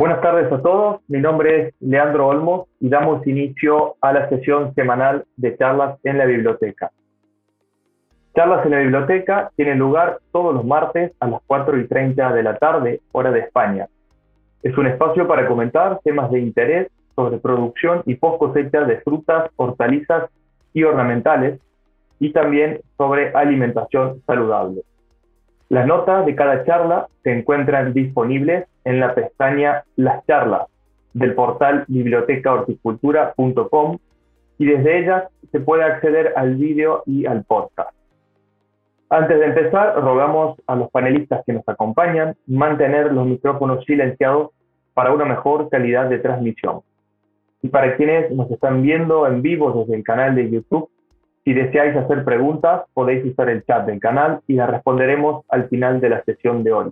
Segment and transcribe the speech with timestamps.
[0.00, 4.74] Buenas tardes a todos, mi nombre es Leandro Olmos y damos inicio a la sesión
[4.74, 6.90] semanal de charlas en la biblioteca.
[8.34, 12.42] Charlas en la biblioteca tienen lugar todos los martes a las 4 y 30 de
[12.42, 13.88] la tarde, hora de España.
[14.62, 19.50] Es un espacio para comentar temas de interés sobre producción y post cosecha de frutas,
[19.56, 20.30] hortalizas
[20.72, 21.60] y ornamentales
[22.18, 24.80] y también sobre alimentación saludable.
[25.70, 30.66] Las notas de cada charla se encuentran disponibles en la pestaña Las charlas
[31.14, 33.98] del portal bibliotecahorticultura.com
[34.58, 37.90] y desde ellas se puede acceder al vídeo y al podcast.
[39.10, 44.50] Antes de empezar, rogamos a los panelistas que nos acompañan mantener los micrófonos silenciados
[44.92, 46.80] para una mejor calidad de transmisión.
[47.62, 50.90] Y para quienes nos están viendo en vivo desde el canal de YouTube,
[51.44, 56.00] si deseáis hacer preguntas, podéis usar el chat del canal y las responderemos al final
[56.00, 56.90] de la sesión de hoy.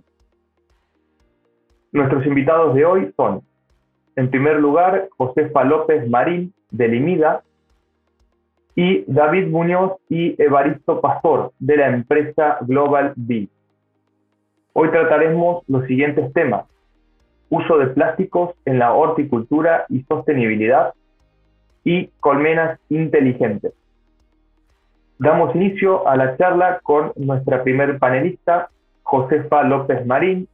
[1.91, 3.41] Nuestros invitados de hoy son,
[4.15, 7.43] en primer lugar, Josefa López Marín, de Limida,
[8.75, 13.49] y David Muñoz y Evaristo Pastor, de la empresa Global B.
[14.73, 16.65] Hoy trataremos los siguientes temas.
[17.49, 20.93] Uso de plásticos en la horticultura y sostenibilidad
[21.83, 23.73] y colmenas inteligentes.
[25.19, 28.69] Damos inicio a la charla con nuestra primer panelista,
[29.03, 30.47] Josefa López Marín,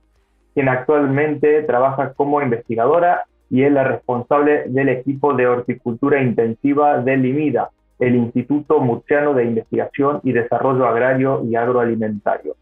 [0.56, 7.28] quien actualmente trabaja como investigadora y es la responsable del equipo de horticultura intensiva del
[7.28, 12.56] IMIDA, el Instituto Murciano de Investigación y Desarrollo Agrario y Agroalimentario.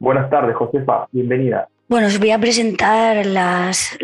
[0.00, 1.68] Buenas tardes, Josefa, bienvenida.
[1.90, 3.98] Bueno, os voy a presentar las,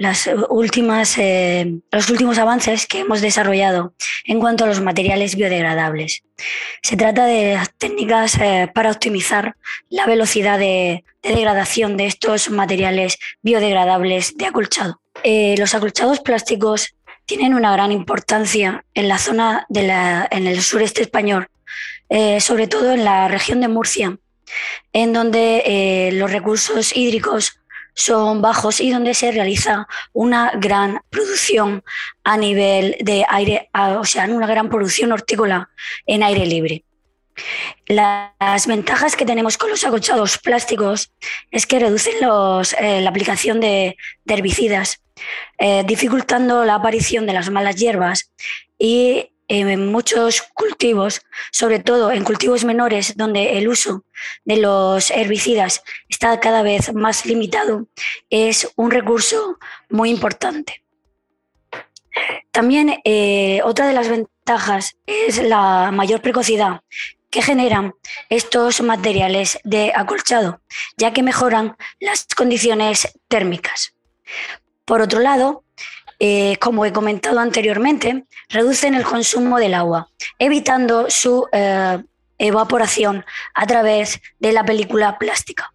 [0.48, 6.24] últimas, eh, los últimos avances que hemos desarrollado en cuanto a los materiales biodegradables.
[6.82, 9.54] Se trata de técnicas eh, para optimizar
[9.88, 15.00] la velocidad de, degradación de estos materiales biodegradables de acolchado.
[15.22, 20.60] Eh, los acolchados plásticos tienen una gran importancia en la zona de la, en el
[20.60, 21.46] sureste español,
[22.40, 24.18] sobre todo en la región de Murcia,
[24.92, 27.60] en donde los recursos hídricos
[27.96, 31.82] son bajos y donde se realiza una gran producción
[32.22, 35.70] a nivel de aire, o sea, una gran producción hortícola
[36.04, 36.84] en aire libre.
[37.86, 41.12] Las ventajas que tenemos con los acolchados plásticos
[41.50, 43.96] es que reducen eh, la aplicación de,
[44.26, 45.02] herbicidas,
[45.58, 48.30] eh, dificultando la aparición de las malas hierbas
[48.78, 54.04] y en muchos cultivos, sobre todo en cultivos menores donde el uso
[54.44, 57.86] de los herbicidas está cada vez más limitado,
[58.30, 59.58] es un recurso
[59.88, 60.82] muy importante.
[62.50, 66.80] También eh, otra de las ventajas es la mayor precocidad
[67.30, 67.94] que generan
[68.30, 70.60] estos materiales de acolchado,
[70.96, 73.94] ya que mejoran las condiciones térmicas.
[74.86, 75.64] Por otro lado,
[76.18, 82.02] eh, como he comentado anteriormente, reducen el consumo del agua, evitando su eh,
[82.38, 85.72] evaporación a través de la película plástica.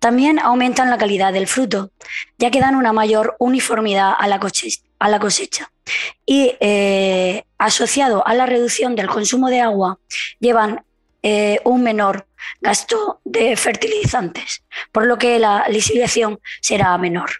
[0.00, 1.92] También aumentan la calidad del fruto,
[2.38, 4.40] ya que dan una mayor uniformidad a la
[5.20, 5.70] cosecha.
[6.26, 9.98] Y eh, asociado a la reducción del consumo de agua,
[10.40, 10.84] llevan
[11.64, 12.26] un menor
[12.62, 17.30] gasto de fertilizantes, por lo que la lisificación será menor.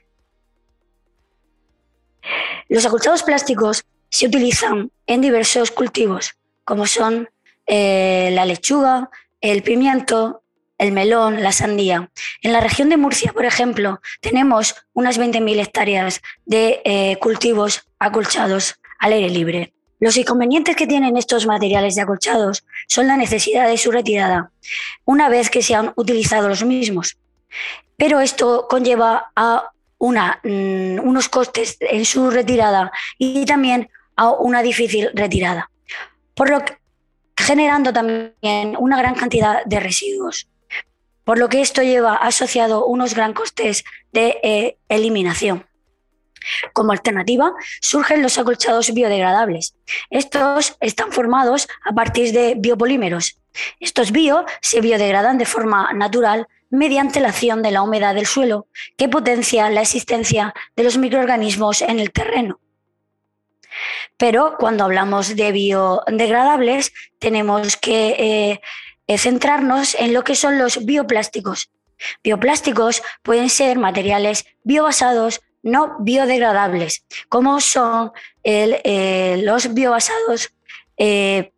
[2.69, 7.29] Los acolchados plásticos se utilizan en diversos cultivos, como son
[7.67, 9.11] eh, la lechuga,
[9.41, 10.43] el pimiento,
[10.79, 12.11] el melón, la sandía.
[12.43, 18.77] En la región de Murcia, por ejemplo, tenemos unas 20.000 hectáreas de eh, cultivos acolchados
[18.99, 19.75] al aire libre.
[20.01, 24.51] Los inconvenientes que tienen estos materiales de acolchados son la necesidad de su retirada
[25.05, 27.19] una vez que se han utilizado los mismos.
[27.99, 34.62] Pero esto conlleva a una, mm, unos costes en su retirada y también a una
[34.62, 35.71] difícil retirada,
[36.34, 36.78] por lo que,
[37.36, 40.48] generando también una gran cantidad de residuos,
[41.25, 45.66] por lo que esto lleva asociado unos gran costes de eh, eliminación.
[46.72, 47.53] Como alternativa,
[47.83, 49.75] surgen los acolchados biodegradables.
[50.09, 53.39] Estos están formados a partir de biopolímeros.
[53.78, 58.67] Estos bio se biodegradan de forma natural mediante la acción de la humedad del suelo,
[58.97, 62.61] que potencia la existencia de los microorganismos en el terreno.
[64.17, 68.61] Pero cuando hablamos de biodegradables, tenemos que
[69.07, 71.71] eh, centrarnos en lo que son los bioplásticos.
[72.22, 78.13] Bioplásticos pueden ser materiales biobasados no biodegradables, como son
[78.45, 80.53] eh, los biobasados
[80.97, 81.53] eh,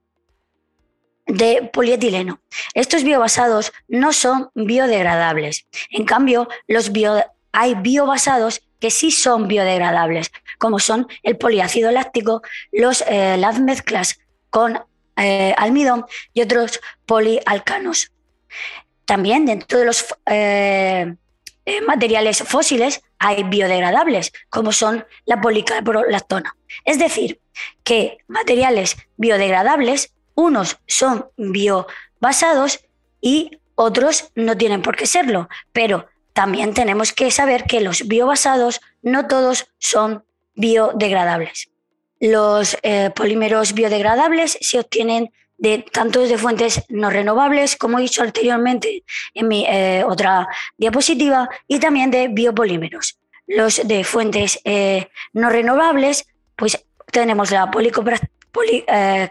[1.32, 2.40] de polietileno.
[2.75, 5.67] Estos biobasados no son biodegradables.
[5.88, 6.93] En cambio, los
[7.52, 14.19] hay biobasados que sí son biodegradables, como son el poliácido láctico, los, las mezclas
[14.50, 14.79] con
[15.17, 18.12] almidón y otros polialcanos.
[19.06, 20.05] También dentro de los
[21.87, 26.55] materiales fósiles hay biodegradables, como son la policarbolactona.
[26.84, 27.40] Es decir,
[27.84, 32.81] que materiales biodegradables, unos son biobasados
[33.20, 38.81] y otros no tienen por qué serlo, pero también tenemos que saber que los biobasados
[39.02, 40.25] no todos son
[40.55, 41.70] biodegradables.
[42.20, 45.32] Los eh, polímeros biodegradables se obtienen
[45.62, 51.49] de tanto de fuentes no renovables, como he dicho anteriormente en mi eh, otra diapositiva,
[51.69, 53.19] y también de biopolímeros.
[53.46, 56.26] Los de fuentes eh, no renovables,
[56.56, 58.29] pues tenemos la policaprolactona,
[58.88, 59.31] eh,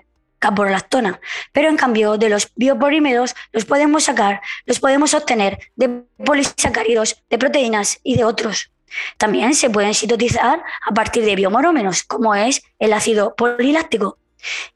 [1.51, 7.37] pero en cambio de los biopolímeros los podemos sacar, los podemos obtener de polisacáridos, de
[7.37, 8.71] proteínas y de otros.
[9.17, 14.17] También se pueden sintetizar a partir de biomorómenos, como es el ácido poliláctico,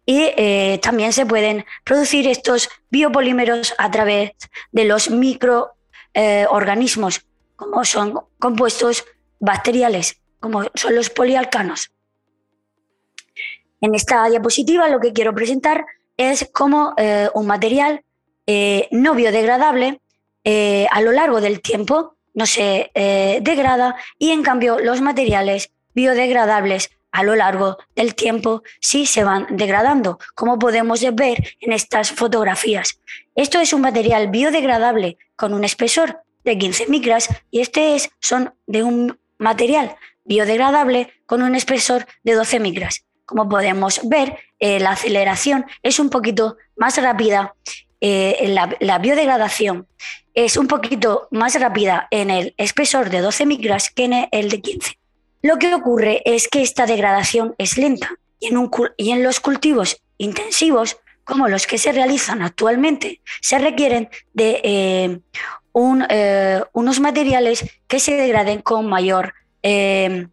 [0.06, 4.32] y eh, también se pueden producir estos biopolímeros a través
[4.72, 7.26] de los microorganismos,
[7.56, 9.04] como son compuestos
[9.40, 11.92] bacteriales, como son los polialcanos.
[13.82, 15.86] En esta diapositiva lo que quiero presentar
[16.18, 18.04] es cómo eh, un material
[18.48, 20.02] eh, no biodegradable
[20.92, 27.24] a lo largo del tiempo no se degrada y en cambio los materiales biodegradables a
[27.24, 33.00] lo largo del tiempo sí se van degradando, como podemos ver en estas fotografías.
[33.36, 38.54] Esto es un material biodegradable con un espesor de 15 micras y este es son
[38.68, 39.96] de un material
[40.26, 43.06] biodegradable con un espesor de 12 micras.
[43.26, 47.56] Como podemos ver, eh, la aceleración es un poquito más rápida,
[48.02, 49.88] eh, la, la biodegradación
[50.34, 54.62] es un poquito más rápida en el espesor de 12 micras que en el de
[54.62, 55.00] 15.
[55.42, 61.48] Lo que ocurre es que esta degradación es lenta y en, los cultivos intensivos, como
[61.48, 65.20] los que se realizan actualmente, se requieren de eh,
[65.72, 69.34] unos materiales que se degraden con mayor,
[69.64, 70.28] eh,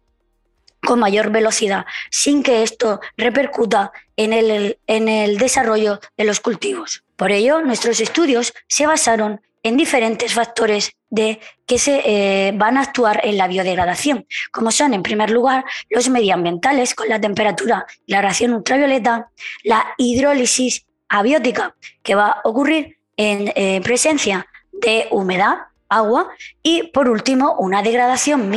[0.85, 7.03] con mayor velocidad, sin que esto repercuta en el, en el desarrollo de los cultivos.
[7.15, 12.81] Por ello, nuestros estudios se basaron en diferentes factores de que se eh, van a
[12.81, 18.11] actuar en la biodegradación, como son, en primer lugar, los medioambientales con la temperatura y
[18.11, 19.29] la radiación ultravioleta,
[19.63, 26.29] la hidrólisis abiótica, que va a ocurrir en eh, presencia de humedad, agua,
[26.61, 28.49] y por último, una degradación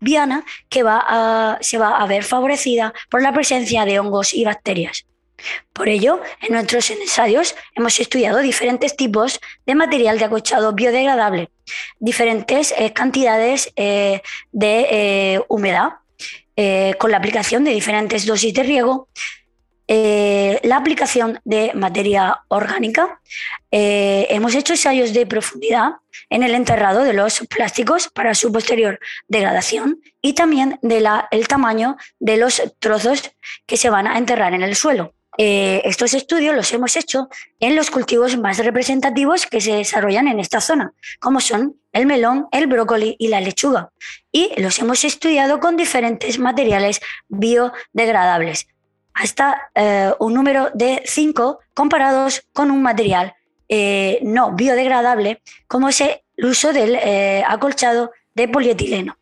[0.00, 5.06] microbiana que va se va a ver favorecida por la presencia de hongos y bacterias.
[5.72, 11.50] Por ello, en nuestros ensayos hemos estudiado diferentes tipos de material de acochado biodegradable,
[11.98, 14.22] diferentes eh, cantidades eh,
[14.52, 15.94] de eh, humedad,
[16.98, 19.08] con la aplicación de diferentes dosis de riego,
[19.88, 23.20] la aplicación de materia orgánica.
[23.70, 25.96] hemos hecho ensayos de profundidad
[26.30, 28.98] en el enterrado de los plásticos para su posterior
[29.28, 33.30] degradación y también del tamaño de los trozos
[33.66, 35.14] que se van a enterrar en el suelo.
[35.38, 37.28] Eh, estos estudios los hemos hecho
[37.60, 42.48] en los cultivos más representativos que se desarrollan en esta zona, como son el melón,
[42.52, 43.90] el brócoli y la lechuga.
[44.32, 48.66] Y los hemos estudiado con diferentes materiales biodegradables,
[49.16, 53.34] hasta eh, un número de cinco comparados con un material
[53.68, 56.96] eh, no biodegradable, como es el uso del
[57.44, 59.16] acolchado de polietileno.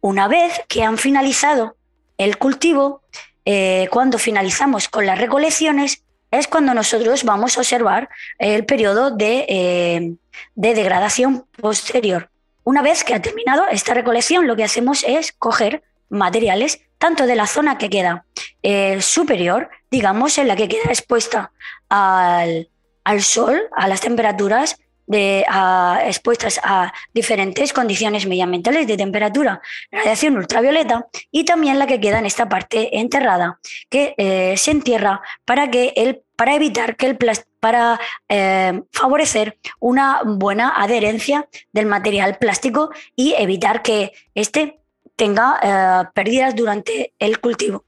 [0.00, 1.76] Una vez que han finalizado
[2.18, 3.02] el cultivo,
[3.44, 8.08] eh, cuando finalizamos con las recolecciones, es cuando nosotros vamos a observar
[8.38, 10.14] el periodo de, eh,
[10.54, 12.30] degradación posterior.
[12.64, 17.36] Una vez que ha terminado esta recolección, lo que hacemos es coger materiales tanto de
[17.36, 18.24] la zona que queda
[18.62, 21.52] eh, superior, digamos, en la que queda expuesta
[21.88, 22.68] al,
[23.04, 24.76] al sol, a las temperaturas
[25.08, 29.60] expuestas a diferentes condiciones medioambientales de temperatura,
[29.90, 35.20] radiación ultravioleta y también la que queda en esta parte enterrada, que eh, se entierra
[35.44, 37.18] para, que el, para evitar que el
[37.60, 44.80] para eh, favorecer una buena adherencia del material plástico y evitar que éste
[45.16, 47.84] tenga eh, pérdidas durante el cultivo.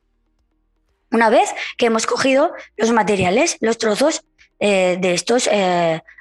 [1.11, 4.25] Una vez que hemos cogido los materiales, los trozos
[4.61, 5.49] de estos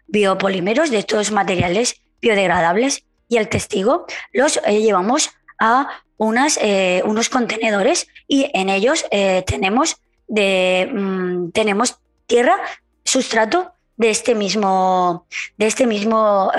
[0.08, 7.30] biopolímeros de estos materiales biodegradables y el testigo los eh, llevamos a unas, eh, unos
[7.30, 9.98] contenedores y en ellos eh, tenemos,
[10.28, 12.58] de, mm, tenemos tierra,
[13.04, 15.26] sustrato de este mismo,
[15.58, 16.52] de este mismo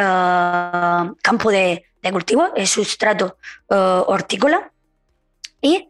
[1.22, 3.36] campo de, de cultivo, el sustrato
[3.68, 4.72] hortícola,
[5.60, 5.88] y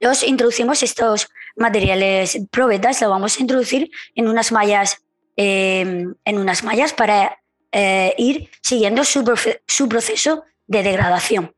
[0.00, 5.02] los introducimos estos materiales probetas, lo vamos a introducir en unas mallas,
[5.36, 7.38] em, en unas mallas para
[7.72, 9.24] eh, ir siguiendo su,
[9.66, 11.54] su proceso de degradación.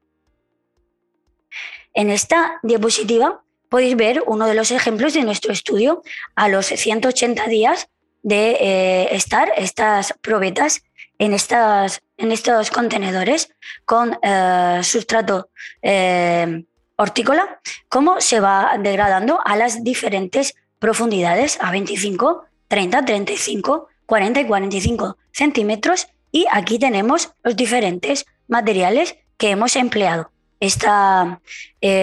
[1.93, 6.03] En esta diapositiva podéis ver uno de los ejemplos de nuestro estudio
[6.35, 7.89] a los 180 días
[8.23, 10.83] de eh, estar estas probetas
[11.19, 13.51] en, estas, en estos contenedores
[13.85, 15.51] con eh, sustrato
[15.83, 16.65] eh,
[16.97, 24.47] hortícola, cómo se va degradando a las diferentes profundidades, a 25, 30, 35, 40 y
[24.47, 26.09] 45 centímetros.
[26.33, 30.31] Y aquí tenemos los diferentes materiales que hemos empleado.
[30.61, 31.39] Estas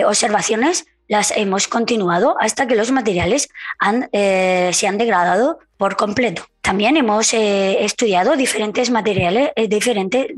[0.05, 3.50] observaciones las hemos continuado hasta que los materiales
[3.82, 5.60] se han degradado
[5.92, 6.46] completo.
[6.62, 10.34] También hemos eh, estudiado diferentes materiales, eh, diferente,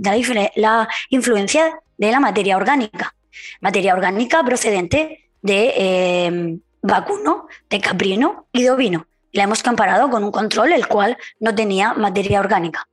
[0.55, 3.13] la, influencia de la materia orgánica.
[3.61, 9.07] Materia orgánica procedente de eh, vacuno, de caprino y de ovino.
[9.33, 12.87] La hemos comparado con un control el cual no tenía materia orgánica.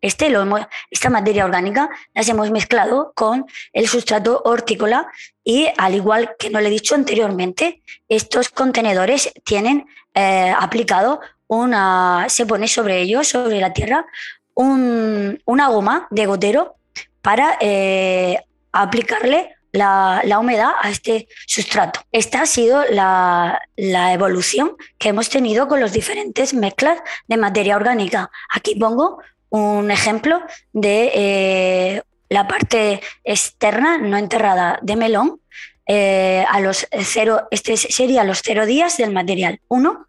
[0.00, 0.44] Este lo
[0.90, 5.08] esta materia orgánica las hemos mezclado con el sustrato hortícola
[5.42, 12.46] y al igual que no le he dicho anteriormente, estos contenedores tienen aplicado una, se
[12.46, 14.06] pone sobre ellos, sobre la tierra,
[14.54, 16.76] una goma de gotero
[17.22, 18.38] para eh,
[18.72, 22.00] aplicarle la, humedad a este sustrato.
[22.12, 26.98] Esta ha sido la, evolución que hemos tenido con las diferentes mezclas
[27.28, 28.30] de materia orgánica.
[28.50, 29.18] Aquí pongo
[29.50, 30.40] un ejemplo
[30.72, 35.40] de eh, la parte externa no enterrada de melón.
[35.88, 40.08] Eh, a los cero, este sería los cero días del material 1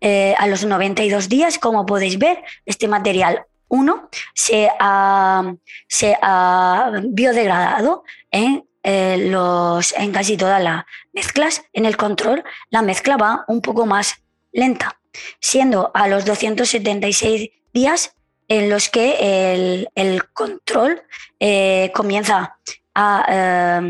[0.00, 5.54] eh, a los 92 días, como podéis ver, este material 1 se ha,
[5.88, 11.62] se ha biodegradado en, eh, los, en casi todas las mezclas.
[11.72, 15.00] En el control, la mezcla va un poco más lenta,
[15.40, 18.14] siendo a los 276 días
[18.46, 21.02] en los que el, control
[21.40, 22.56] eh, comienza
[22.94, 23.80] a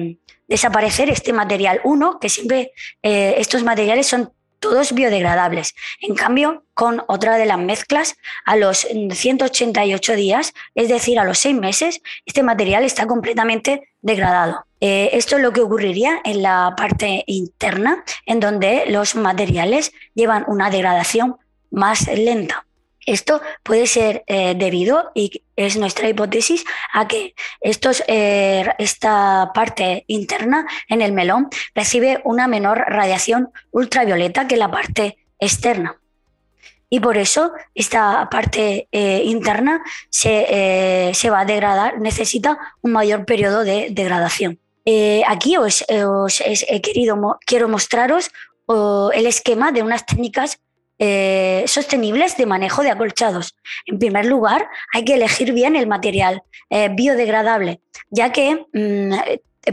[0.48, 2.72] desaparecer este material 1, que siempre
[3.02, 5.74] estos materiales son todos biodegradables.
[6.00, 11.38] En cambio, con otra de las mezclas, a los 188 días, es decir, a los
[11.38, 14.64] seis meses, este material está completamente degradado.
[14.80, 20.44] Eh, esto es lo que ocurriría en la parte interna, en donde los materiales llevan
[20.46, 21.36] una degradación
[21.70, 22.64] más lenta.
[23.08, 30.04] Esto puede ser eh, debido, y es nuestra hipótesis, a que estos, eh, esta parte
[30.08, 35.98] interna en el melón recibe una menor radiación ultravioleta que la parte externa.
[36.90, 43.64] Y por eso esta parte eh, interna se, va a degradar, necesita un mayor periodo
[43.64, 44.60] de degradación.
[45.26, 48.30] aquí os, he querido, quiero mostraros
[49.14, 50.60] el esquema de unas técnicas
[50.98, 53.54] eh, sostenibles de manejo de acolchados.
[53.86, 59.12] En primer lugar, hay que elegir bien el material eh, biodegradable, ya que mm,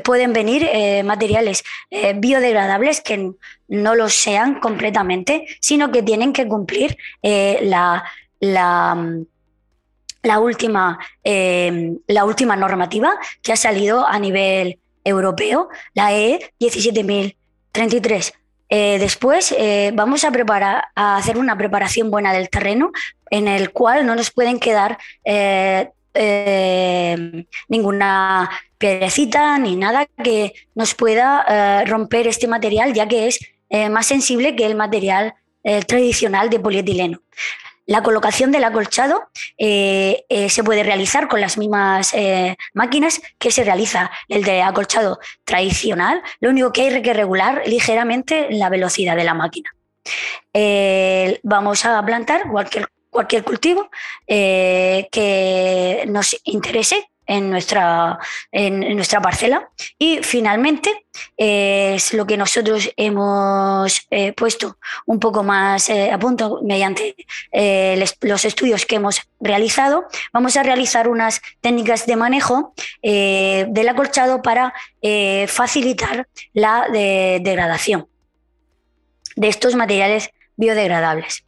[0.03, 1.63] pueden venir eh, materiales
[2.17, 3.31] biodegradables que
[3.69, 8.03] no lo sean completamente, sino que tienen que cumplir la,
[8.39, 9.23] la,
[10.21, 18.33] la, última, la última normativa que ha salido a nivel europeo, la E 17033
[18.69, 20.31] eh, después eh, vamos a,
[20.95, 22.91] hacer una preparación buena del terreno
[23.29, 25.89] en el cual no nos pueden quedar eh,
[27.67, 33.39] ninguna piedrecita ni nada que nos pueda romper este material, ya que es
[33.89, 35.33] más sensible que el material
[35.87, 37.21] tradicional de polietileno.
[37.85, 43.51] La colocación del acolchado eh, eh, se puede realizar con las mismas eh, máquinas que
[43.51, 46.23] se realiza el de acolchado tradicional.
[46.39, 49.69] Lo único que hay que regular ligeramente la velocidad de la máquina.
[51.43, 53.89] vamos a plantar cualquier, cualquier cultivo
[54.27, 58.19] que nos interese en nuestra,
[58.51, 59.69] en, nuestra parcela.
[59.97, 61.05] Y finalmente
[61.37, 67.15] es lo que nosotros hemos eh, puesto un poco más eh, a punto mediante
[67.51, 70.05] eh, los estudios que hemos realizado.
[70.33, 74.73] Vamos a realizar unas técnicas de manejo del acolchado para
[75.47, 78.07] facilitar la degradación
[79.35, 81.45] de estos materiales biodegradables.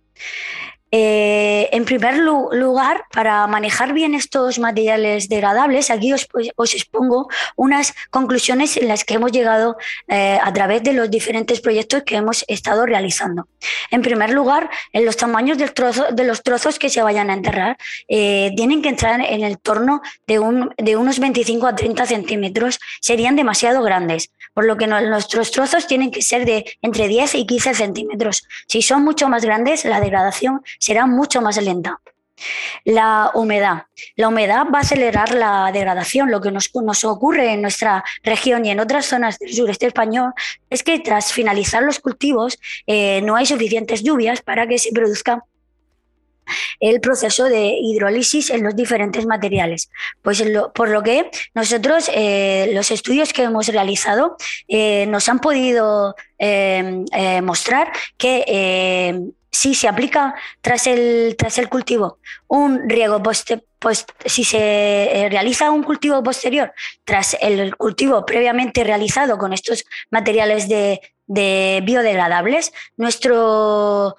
[0.91, 7.93] Eh, en primer lugar, para manejar bien estos materiales degradables, aquí os, pues, expongo unas
[8.09, 9.77] conclusiones en las que hemos llegado
[10.07, 13.47] eh, a través de los diferentes proyectos que hemos estado realizando.
[13.91, 17.77] En primer lugar, en los tamaños de los trozos que se vayan a enterrar
[18.07, 20.39] eh, tienen que entrar en el torno de,
[20.77, 26.09] de unos 25 a 30 centímetros, serían demasiado grandes, por lo que nuestros trozos tienen
[26.09, 28.41] que ser de entre 10 y 15 centímetros.
[28.65, 31.99] Si son mucho más grandes, la degradación será mucho más lenta.
[32.83, 33.83] La humedad.
[34.15, 36.31] La humedad va a acelerar la degradación.
[36.31, 36.71] Lo que nos,
[37.03, 40.33] ocurre en nuestra región y en otras zonas del sureste español
[40.71, 45.43] es que tras finalizar los cultivos eh, no hay suficientes lluvias para que se produzca
[46.79, 49.89] el proceso de hidrólisis en los diferentes materiales.
[50.21, 54.37] Pues por lo que nosotros, eh, los estudios que hemos realizado,
[54.67, 56.15] eh, nos han podido
[57.41, 63.51] mostrar que si se aplica tras el, tras el cultivo un riego post,
[64.25, 66.73] si se eh, realiza un cultivo posterior
[67.03, 74.15] tras el cultivo previamente realizado con estos materiales de, de biodegradables, nuestro,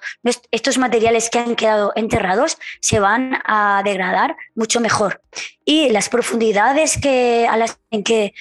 [0.51, 5.21] estos materiales que han quedado enterrados se van a degradar mucho mejor.
[5.65, 8.33] Y las profundidades que, a las en que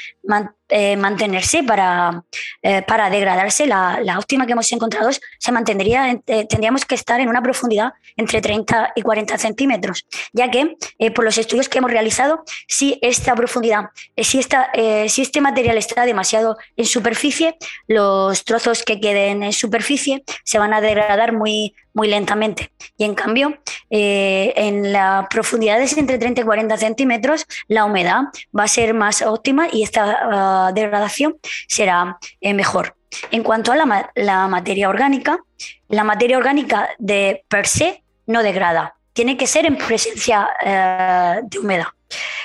[0.70, 2.24] eh, mantenerse para,
[2.62, 5.08] eh, para degradarse, la, la, óptima que hemos encontrado
[5.38, 10.50] se mantendría, eh, tendríamos que estar en una profundidad entre 30 y 40 centímetros, ya
[10.50, 10.76] que
[11.14, 14.70] por los estudios que hemos realizado, si esta profundidad, si, esta,
[15.06, 17.56] si este material está demasiado en superficie,
[17.86, 22.70] los trozos que queden en superficie se van a degradar muy, muy lentamente.
[22.96, 23.58] Y en cambio,
[23.90, 28.20] en las profundidades entre 30 y 40 centímetros, la humedad
[28.56, 32.94] va a ser más óptima y esta ah, degradación será eh, mejor.
[33.32, 35.40] En cuanto a la, materia orgánica,
[35.88, 41.58] la materia orgánica de per se no degrada, tiene que ser en presencia eh, de
[41.58, 41.88] humedad.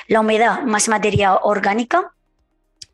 [0.08, 2.12] La humedad más materia orgánica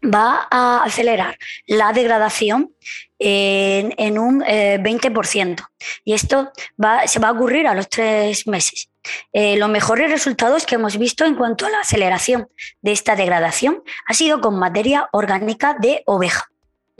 [0.03, 2.75] va a acelerar la degradación
[3.19, 5.61] en, un 20%.
[5.61, 5.65] Eh,
[6.05, 6.51] y esto
[6.83, 8.89] va, se va a ocurrir a los tres meses.
[9.33, 12.49] Eh, los mejores resultados que hemos visto en cuanto a la aceleración
[12.83, 16.51] de esta degradación ha sido con materia orgánica de oveja.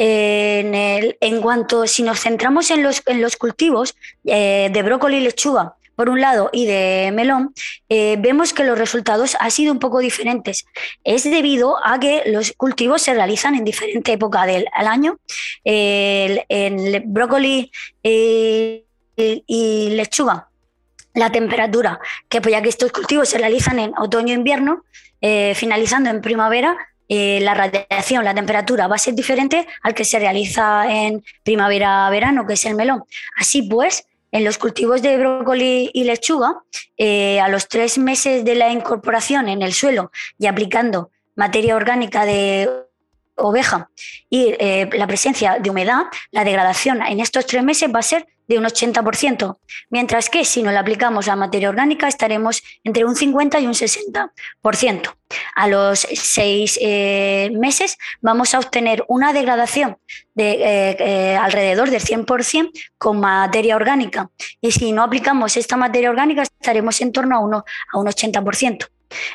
[0.03, 5.75] En, cuanto, si nos centramos en los, en los cultivos eh, de brócoli y lechuga,
[6.01, 7.53] por un lado, y de melón,
[7.91, 10.65] eh, vemos que los resultados han sido un poco diferentes.
[11.05, 15.19] Es debido a que los cultivos se realizan en diferente época del año.
[15.63, 17.71] en el brócoli
[18.03, 20.49] y lechuga
[21.13, 24.85] la temperatura, que pues ya que estos cultivos se realizan en otoño e invierno,
[25.21, 26.79] eh, finalizando en primavera,
[27.11, 32.47] eh, la radiación, la temperatura va a ser diferente al que se realiza en primavera-verano,
[32.47, 33.03] que es el melón.
[33.37, 36.63] Así pues, en los cultivos de brócoli y lechuga,
[36.97, 42.25] eh, a los tres meses de la incorporación en el suelo y aplicando materia orgánica
[42.25, 42.69] de
[43.37, 43.89] oveja
[44.29, 44.55] y
[44.93, 48.65] la presencia de humedad, la degradación en estos tres meses va a ser de un
[48.65, 49.59] 80%,
[49.91, 53.75] mientras que si no le aplicamos la materia orgánica estaremos entre un 50 y un
[53.75, 55.15] 60%.
[55.55, 59.99] A los seis eh, meses vamos a obtener una degradación
[60.35, 66.11] de eh, eh, alrededor del 100% con materia orgánica y si no aplicamos esta materia
[66.11, 68.89] orgánica estaremos en torno a, uno, a un 80%.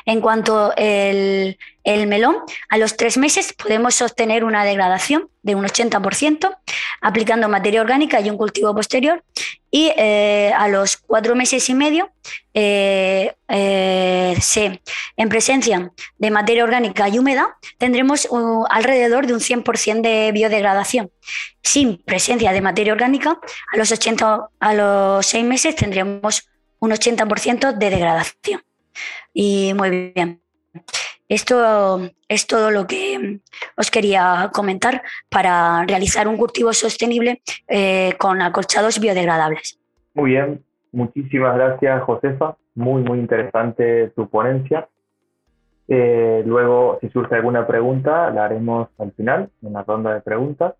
[0.04, 2.36] En cuanto el melón,
[2.68, 6.56] a los tres meses podemos obtener una degradación de un 80%
[7.00, 9.22] aplicando materia orgánica y un cultivo posterior.
[9.70, 12.10] Y eh, a los cuatro meses y medio,
[12.54, 14.38] eh, eh,
[15.16, 18.28] en presencia de materia orgánica y húmeda, tendremos
[18.70, 21.10] alrededor de un 100% de biodegradación.
[21.62, 23.38] Sin presencia de materia orgánica,
[23.72, 28.62] a los, 80, a los seis meses tendremos un 80% de degradación.
[29.32, 30.40] Y muy bien.
[31.28, 33.40] Esto es todo lo que
[33.76, 39.80] os quería comentar para realizar un cultivo sostenible eh, con acolchados biodegradables.
[40.14, 44.88] Muy bien, muchísimas gracias Josefa, muy muy interesante tu ponencia.
[45.88, 50.74] Eh, luego, si surge alguna pregunta, la haremos al final, en la ronda de preguntas.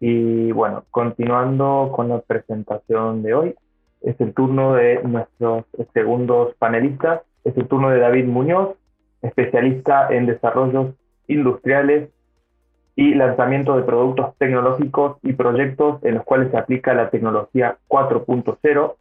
[0.00, 3.54] Y bueno, continuando con la presentación de hoy,
[4.02, 8.76] es el turno de nuestros segundos panelistas, es el turno de David Muñoz,
[9.22, 10.94] especialista en desarrollos
[11.28, 12.10] industriales
[12.94, 18.94] y lanzamiento de productos tecnológicos y proyectos en los cuales se aplica la tecnología 4.0.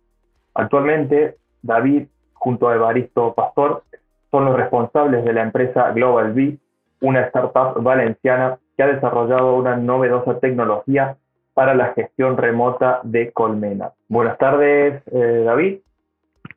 [0.54, 3.84] Actualmente, David, junto a Evaristo Pastor,
[4.32, 6.58] son los responsables de la empresa Global B,
[7.02, 11.18] una startup valenciana que ha desarrollado una novedosa tecnología
[11.56, 13.94] para la gestión remota de Colmena.
[14.10, 15.80] Buenas tardes, eh, David.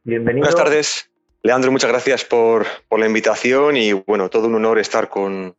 [0.02, 0.44] Bienvenido.
[0.44, 1.11] Buenas tardes.
[1.44, 5.54] Leandro, muchas gracias por, la invitación y bueno, todo un honor estar con,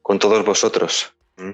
[0.00, 1.14] con todos vosotros.
[1.36, 1.50] Mm.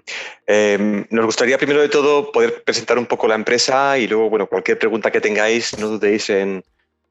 [0.46, 4.46] Eh, nos gustaría primero de todo poder presentar un poco la empresa y luego, bueno,
[4.46, 6.62] cualquier pregunta que tengáis, no dudéis en,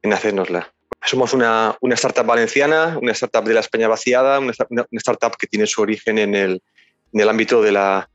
[0.02, 0.72] en hacérnosla.
[1.04, 4.54] Somos una, una, startup valenciana, una startup de la España vaciada, una,
[4.94, 6.64] startup que tiene su origen en el,
[7.12, 8.10] en el ámbito de la,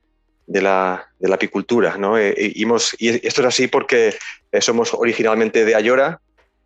[0.50, 1.96] de la, de la apicultura.
[1.96, 2.18] ¿no?
[2.18, 4.16] Eh, y, y, esto es así porque
[4.50, 6.20] eh, somos originalmente de Ayora,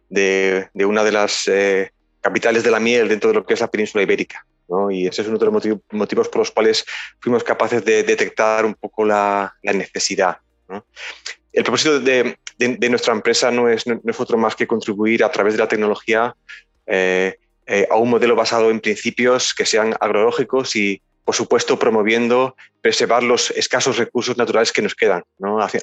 [0.09, 1.90] de, de una de las eh,
[2.23, 4.47] capitales de la miel dentro de lo que es la península ibérica.
[4.68, 4.90] ¿no?
[4.90, 6.87] Y ese es uno de los motivos, por los cuales
[7.20, 10.38] fuimos capaces de detectar un poco la, la necesidad.
[11.53, 15.31] El propósito de, de, nuestra empresa no es, no es, otro más que contribuir a
[15.31, 16.35] través de la tecnología
[16.87, 22.57] eh, eh, a un modelo basado en principios que sean agrológicos y, por supuesto, promoviendo
[22.81, 25.23] preservar los escasos recursos naturales que nos quedan,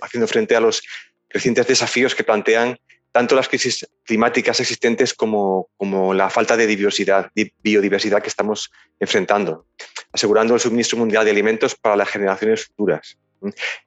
[0.02, 0.82] haciendo frente a los
[1.28, 2.78] crecientes desafíos que plantean
[3.12, 7.30] tanto las crisis climáticas existentes como, como la falta de diversidad,
[7.62, 9.66] biodiversidad que estamos enfrentando,
[10.12, 13.18] asegurando el suministro mundial de alimentos para las generaciones futuras.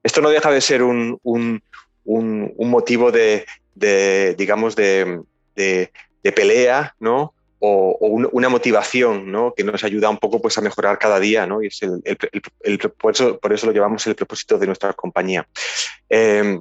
[0.02, 1.62] Esto no deja de ser un, un,
[2.04, 5.20] un, motivo de, de digamos, de,
[5.54, 5.90] de,
[6.32, 7.33] pelea, ¿no?
[7.66, 7.96] O,
[8.32, 9.54] una motivación ¿no?
[9.56, 11.46] que nos ayuda un poco pues, a mejorar cada día.
[11.46, 11.62] ¿no?
[11.62, 15.46] Y es el, por, eso, lo llevamos el propósito de nuestra compañía.
[16.10, 16.60] Eh,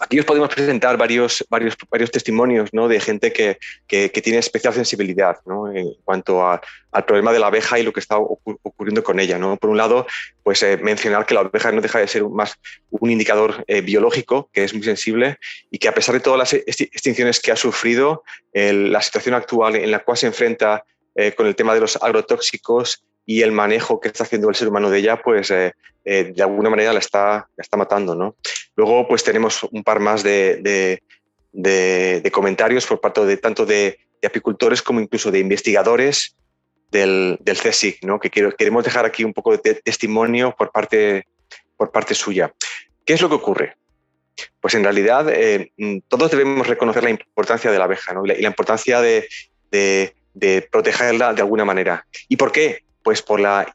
[0.00, 2.88] Aquí os podemos presentar varios, varios, varios testimonios ¿no?
[2.88, 5.70] de gente que, que, tiene especial sensibilidad ¿no?
[5.72, 9.38] en cuanto al problema de la abeja y lo que está ocurriendo con ella.
[9.38, 9.56] ¿no?
[9.56, 10.06] Por un lado,
[10.42, 12.58] pues eh, mencionar que la abeja no deja de ser más
[12.90, 15.38] un indicador eh, biológico que es muy sensible
[15.70, 19.90] y que a pesar de todas las extinciones que ha sufrido, la situación actual en
[19.90, 20.84] la cual se enfrenta
[21.14, 24.68] eh, con el tema de los agrotóxicos y el manejo que está haciendo el ser
[24.68, 25.72] humano de ella, pues eh,
[26.04, 28.14] eh, de alguna manera la está, la está matando.
[28.14, 28.36] ¿no?
[28.80, 31.02] Luego, pues tenemos un par más de,
[32.32, 36.34] comentarios por parte de tanto de, apicultores como incluso de investigadores
[36.90, 38.18] del, CSIC, ¿no?
[38.18, 41.26] que queremos dejar aquí un poco de testimonio por parte,
[41.76, 42.54] por parte suya.
[43.04, 43.76] ¿Qué es lo que ocurre?
[44.62, 45.72] Pues en realidad eh,
[46.08, 49.28] todos debemos reconocer la importancia de la abeja y, la, importancia de,
[50.70, 52.06] protegerla de alguna manera.
[52.30, 52.84] ¿Y por qué?
[53.02, 53.74] Pues por la,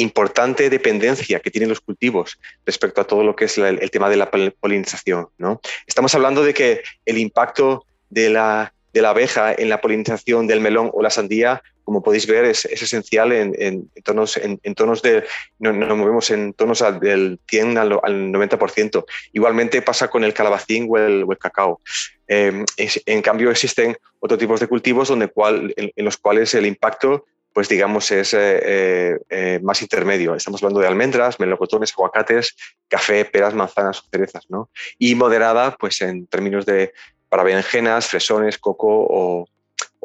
[0.00, 4.16] importante dependencia que tienen los cultivos respecto a todo lo que es el, tema de
[4.16, 5.28] la polinización.
[5.38, 5.60] ¿no?
[5.86, 10.60] Estamos hablando de que el impacto de la, de la abeja en la polinización del
[10.60, 15.24] melón o la sandía, como podéis ver, es, esencial en, en, tonos, en, tonos de,
[15.58, 19.04] nos no movemos en tonos del 100 al, 90%.
[19.32, 21.80] Igualmente pasa con el calabacín o el, o el cacao.
[22.28, 27.24] Eh, en cambio, existen otros tipos de cultivos donde cual, en, los cuales el impacto
[27.52, 30.34] pues digamos es eh, eh, eh, más intermedio.
[30.34, 32.56] Estamos hablando de almendras, melocotones, aguacates,
[32.88, 34.70] café, peras, manzanas o cerezas, ¿no?
[34.98, 36.92] Y moderada, pues en términos de
[37.28, 39.48] para berenjenas, fresones, coco o,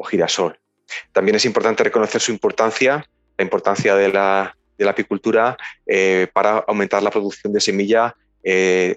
[0.04, 0.58] girasol.
[1.12, 3.04] También es importante reconocer su importancia,
[3.36, 5.56] la importancia de la, de la apicultura
[6.32, 8.14] para aumentar la producción de semilla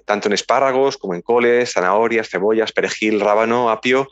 [0.04, 4.08] tanto en espárragos como en coles, zanahorias, cebollas, perejil, rábano, apio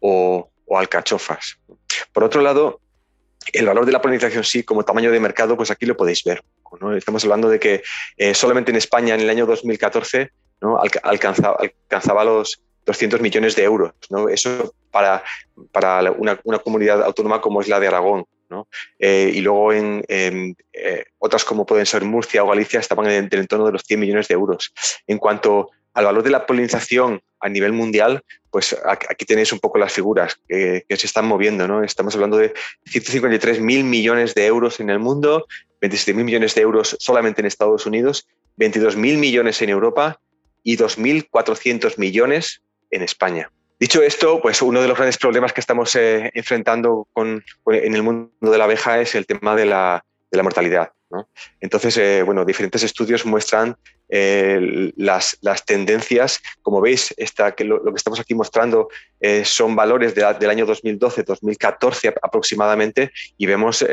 [0.00, 1.58] o, o alcachofas.
[2.12, 2.80] Por otro lado,
[3.52, 6.42] el valor de la polinización sí, como tamaño de mercado, pues aquí lo podéis ver.
[6.96, 7.82] Estamos hablando de que
[8.16, 10.78] eh, solamente en España en el año 2014 ¿no?
[11.02, 13.92] alcanzaba, los 200 millones de euros.
[14.30, 15.22] Eso para,
[16.18, 18.24] una, comunidad autónoma como es la de Aragón.
[18.98, 23.40] Eh, y luego en, eh, otras como pueden ser Murcia o Galicia estaban en el
[23.40, 24.72] entorno de los 100 millones de euros.
[25.06, 29.78] En cuanto al valor de la polinización a nivel mundial, pues aquí tenéis un poco
[29.78, 31.66] las figuras que, se están moviendo.
[31.66, 31.82] ¿no?
[31.82, 32.54] Estamos hablando de
[32.86, 35.48] 153 mil millones de euros en el mundo,
[35.80, 40.20] 27 mil millones de euros solamente en Estados Unidos, 22 mil millones en Europa
[40.62, 43.50] y 2.400 millones en España.
[43.80, 48.30] Dicho esto, pues uno de los grandes problemas que estamos eh, enfrentando en el mundo
[48.40, 50.04] de la abeja es el tema de la,
[50.44, 50.92] mortalidad.
[51.60, 53.76] Entonces, eh, bueno, diferentes estudios muestran
[54.08, 56.40] eh, las, las, tendencias.
[56.62, 58.88] Como veis, esta, que lo, que estamos aquí mostrando
[59.20, 63.84] eh, son valores del año 2012-2014 aproximadamente y vemos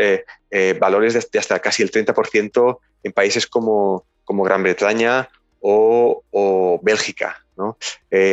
[0.79, 7.41] valores de, hasta casi el 30% en países como, como Gran Bretaña o, o Bélgica.
[7.57, 7.77] ¿no?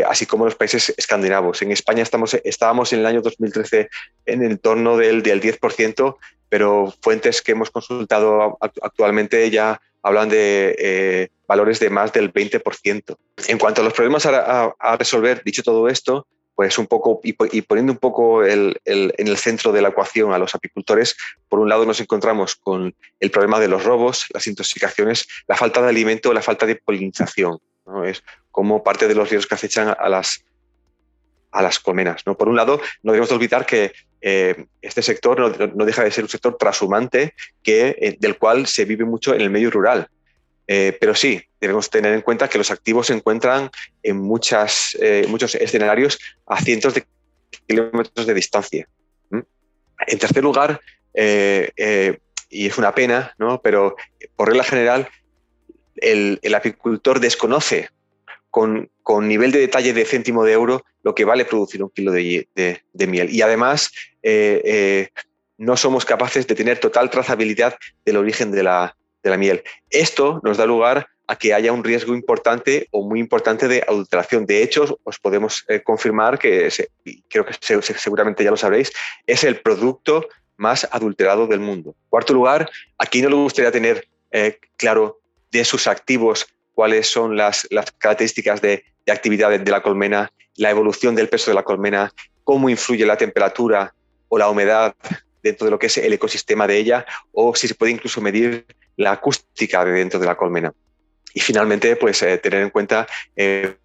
[0.09, 1.63] así como los países escandinavos.
[1.63, 3.89] En España estamos, estábamos en el año 2013
[4.27, 6.17] en el torno del, del 10%,
[6.53, 13.17] pero fuentes que hemos consultado actualmente ya hablan de eh, valores de más del 20%.
[13.49, 17.95] En cuanto a los problemas a, resolver, dicho todo esto, pues un poco y, poniendo
[17.95, 21.17] un poco en el centro de la ecuación a los apicultores,
[21.49, 25.81] por un lado nos encontramos con el problema de los robos, las intoxicaciones, la falta
[25.81, 27.61] de alimento, la falta de polinización.
[27.87, 28.05] ¿no?
[28.05, 30.45] Es como parte de los riesgos que acechan a las,
[31.51, 32.27] a las colmenas.
[32.27, 32.37] ¿no?
[32.37, 35.41] Por un lado, no debemos olvidar que eh, este sector
[35.75, 39.41] no, deja de ser un sector trashumante que, eh, del cual se vive mucho en
[39.41, 40.09] el medio rural.
[40.69, 43.69] Eh, pero sí, debemos tener en cuenta que los activos se encuentran
[44.03, 44.97] en muchas,
[45.29, 47.05] muchos escenarios a cientos de
[47.67, 48.89] kilómetros de distancia.
[50.07, 50.81] En tercer lugar,
[51.13, 53.61] y es una pena, ¿no?
[53.61, 53.97] pero
[54.37, 55.09] por regla general,
[55.97, 57.91] el, el apicultor desconoce
[58.53, 58.91] con,
[59.27, 62.47] nivel de detalle de céntimo de euro lo que vale producir un kilo de,
[63.09, 63.31] miel.
[63.31, 63.91] Y además,
[64.23, 65.09] eh, eh,
[65.57, 68.95] no somos capaces de tener total trazabilidad del origen de la,
[69.39, 69.63] miel.
[69.91, 74.45] Esto nos da lugar a que haya un riesgo importante o muy importante de adulteración.
[74.45, 76.69] De hecho, os podemos eh, confirmar que,
[77.29, 77.55] creo que
[77.97, 78.93] seguramente ya lo sabréis,
[79.27, 81.97] es el producto más adulterado del mundo.
[82.11, 84.07] Cuarto lugar, aquí no le gustaría tener
[84.77, 87.67] claro de sus activos cuáles son las,
[87.99, 92.13] características de, actividad de, la colmena, la evolución del peso de la colmena,
[92.45, 93.95] cómo influye la temperatura
[94.29, 94.95] o la humedad
[95.43, 98.65] dentro de lo que es el ecosistema de ella, o si se puede incluso medir
[98.97, 100.73] la acústica de dentro de la colmena.
[101.35, 103.07] Y finalmente, pues eh, tener en cuenta
[103.37, 103.77] eh,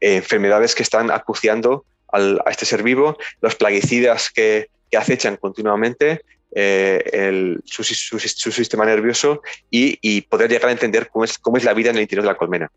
[0.00, 6.20] enfermedades que están acuciando a este ser vivo, los plaguicidas que, que acechan continuamente
[6.54, 11.90] eh, su, sistema nervioso y, poder llegar a entender cómo es, cómo es la vida
[11.90, 12.70] en el interior de la colmena.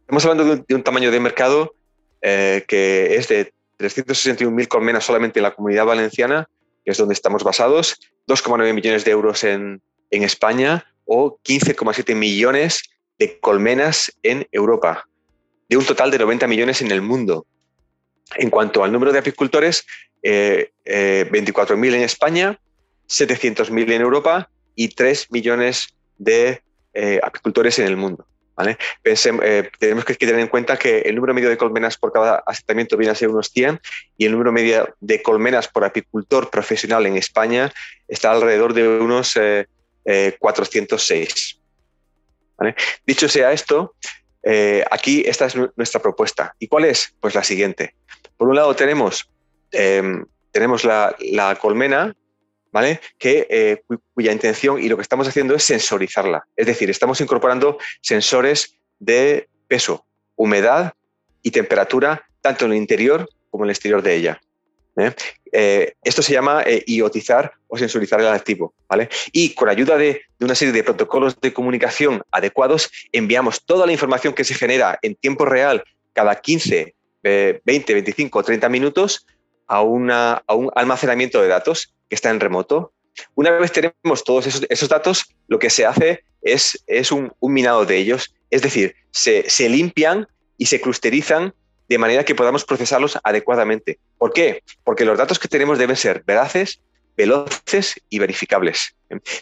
[0.00, 1.74] Estamos hablando de un, tamaño de mercado
[2.22, 6.48] eh, que es de 361.000 colmenas solamente en la comunidad valenciana,
[6.84, 12.82] que es donde estamos basados, 2,9 millones de euros en, en España o 15,7 millones
[13.18, 15.06] de colmenas en Europa,
[15.68, 17.46] de un total de 90 millones en el mundo.
[18.34, 19.86] En cuanto al número de apicultores,
[20.22, 22.58] eh, 24.000 eh, en España,
[23.08, 26.62] 700.000 en Europa y 3 millones de
[26.94, 28.26] eh, apicultores en el mundo.
[29.04, 32.96] Eh, tenemos que tener en cuenta que el número medio de colmenas por cada asentamiento
[32.96, 33.80] viene a ser unos 100
[34.16, 37.70] y el número medio de colmenas por apicultor profesional en España
[38.08, 39.38] está alrededor de unos
[40.38, 41.60] 406.
[43.06, 43.94] Dicho sea esto,
[44.90, 46.54] aquí esta es nuestra propuesta.
[46.58, 47.14] ¿Y cuál es?
[47.20, 47.94] Pues la siguiente.
[48.36, 49.28] Por un lado tenemos
[49.72, 51.14] Em, tenemos la,
[51.60, 52.16] colmena,
[52.72, 53.00] ¿vale?
[53.18, 53.82] Que, eh,
[54.14, 56.46] cuya intención y lo que estamos haciendo es sensorizarla.
[56.56, 60.94] Es decir, estamos incorporando sensores de peso, humedad
[61.42, 64.40] y temperatura, tanto en el interior como en el exterior de ella.
[64.96, 65.12] ¿Eh?
[65.52, 68.74] Eh, esto se llama iotizar o sensorizar el activo.
[68.88, 69.08] ¿vale?
[69.32, 73.92] Y con ayuda de, de, una serie de protocolos de comunicación adecuados, enviamos toda la
[73.92, 79.26] información que se genera en tiempo real cada 15, 20, 25 o 30 minutos
[79.66, 82.92] a, una, a un almacenamiento de datos que está en remoto.
[83.34, 87.96] Una vez tenemos todos esos, datos, lo que se hace es, es un, minado de
[87.96, 90.28] ellos, es decir, se, se limpian
[90.58, 91.54] y se clusterizan
[91.88, 93.98] de manera que podamos procesarlos adecuadamente.
[94.18, 94.62] ¿Por qué?
[94.84, 96.80] Porque los datos que tenemos deben ser veraces,
[97.16, 98.94] veloces y verificables.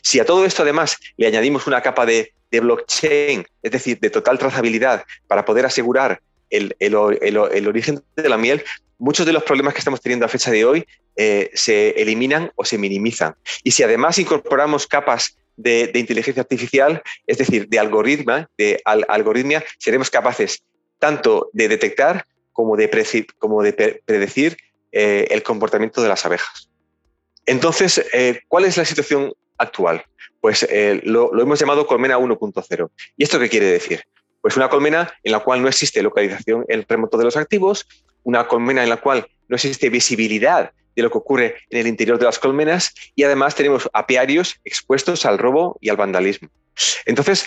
[0.03, 4.39] Si a todo esto además le añadimos una capa de, blockchain, es decir, de total
[4.39, 8.63] trazabilidad, para poder asegurar el, origen de la miel,
[8.97, 12.65] muchos de los problemas que estamos teniendo a fecha de hoy eh, se eliminan o
[12.65, 13.35] se minimizan.
[13.65, 20.11] Y si además incorporamos capas de, inteligencia artificial, es decir, de algoritma, de algoritmia, seremos
[20.11, 20.63] capaces
[20.99, 22.89] tanto de detectar como de,
[24.07, 24.57] predecir
[24.93, 26.71] eh, el comportamiento de las abejas.
[27.45, 30.05] Entonces, eh, ¿cuál es la situación actual?
[30.41, 30.67] Pues
[31.03, 32.91] lo, lo, hemos llamado colmena 1.0.
[33.17, 34.05] ¿Y esto qué quiere decir?
[34.41, 37.87] Pues una colmena en la cual no existe localización en remoto de los activos,
[38.25, 42.19] una colmena en la cual no existe visibilidad de lo que ocurre en el interior
[42.19, 46.49] de las colmenas y además tenemos apiarios expuestos al robo y al vandalismo.
[47.07, 47.47] Entonces,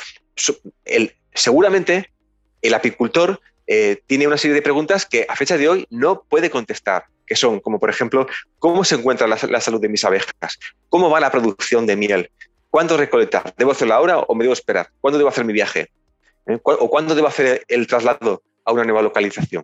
[1.34, 2.10] seguramente
[2.62, 6.50] el apicultor eh, tiene una serie de preguntas que a fecha de hoy no puede
[6.50, 8.28] contestar, que son como por ejemplo,
[8.60, 10.60] ¿cómo se encuentra la, salud de mis abejas?
[10.90, 12.32] ¿Cómo va la producción de miel?
[12.70, 13.54] ¿Cuándo recolectar?
[13.58, 14.90] ¿Debo hacerlo ahora o me debo esperar?
[15.02, 15.90] ¿Cuándo debo hacer mi viaje?
[16.48, 16.58] ¿Eh?
[16.64, 19.64] ¿O cuándo debo hacer el traslado a una nueva localización?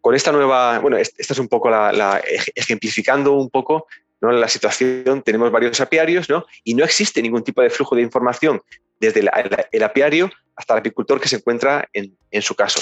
[0.00, 2.22] con esta nueva, bueno, esta es un poco la,
[2.54, 3.86] ejemplificando un poco
[4.20, 4.30] ¿no?
[4.32, 6.46] la situación, tenemos varios apiarios ¿no?
[6.64, 8.60] y no existe ningún tipo de flujo de información
[8.98, 12.80] desde el, apiario hasta el apicultor que se encuentra en, su caso.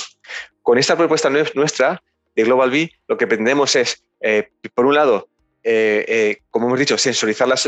[0.63, 2.03] Con esta propuesta nuestra
[2.35, 5.29] de Global Bee, lo que pretendemos es, eh, por un lado,
[5.63, 7.67] eh, eh, como hemos dicho, sensorizar las,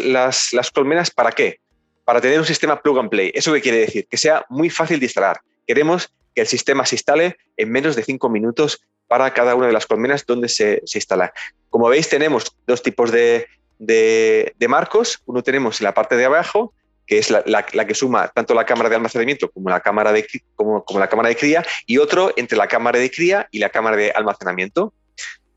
[0.52, 1.10] las, colmenas.
[1.10, 1.60] ¿Para qué?
[2.04, 3.30] Para tener un sistema plug and play.
[3.34, 4.06] ¿Eso qué quiere decir?
[4.08, 5.40] Que sea muy fácil de instalar.
[5.66, 9.72] Queremos que el sistema se instale en menos de cinco minutos para cada una de
[9.72, 11.32] las colmenas donde se, instala.
[11.68, 13.46] Como veis, tenemos dos tipos de,
[14.68, 15.20] marcos.
[15.26, 16.72] Uno tenemos en la parte de abajo,
[17.06, 20.84] que es la, que suma tanto la cámara de almacenamiento como la cámara de, como,
[20.98, 24.10] la cámara de cría, y otro entre la cámara de cría y la cámara de
[24.10, 24.92] almacenamiento.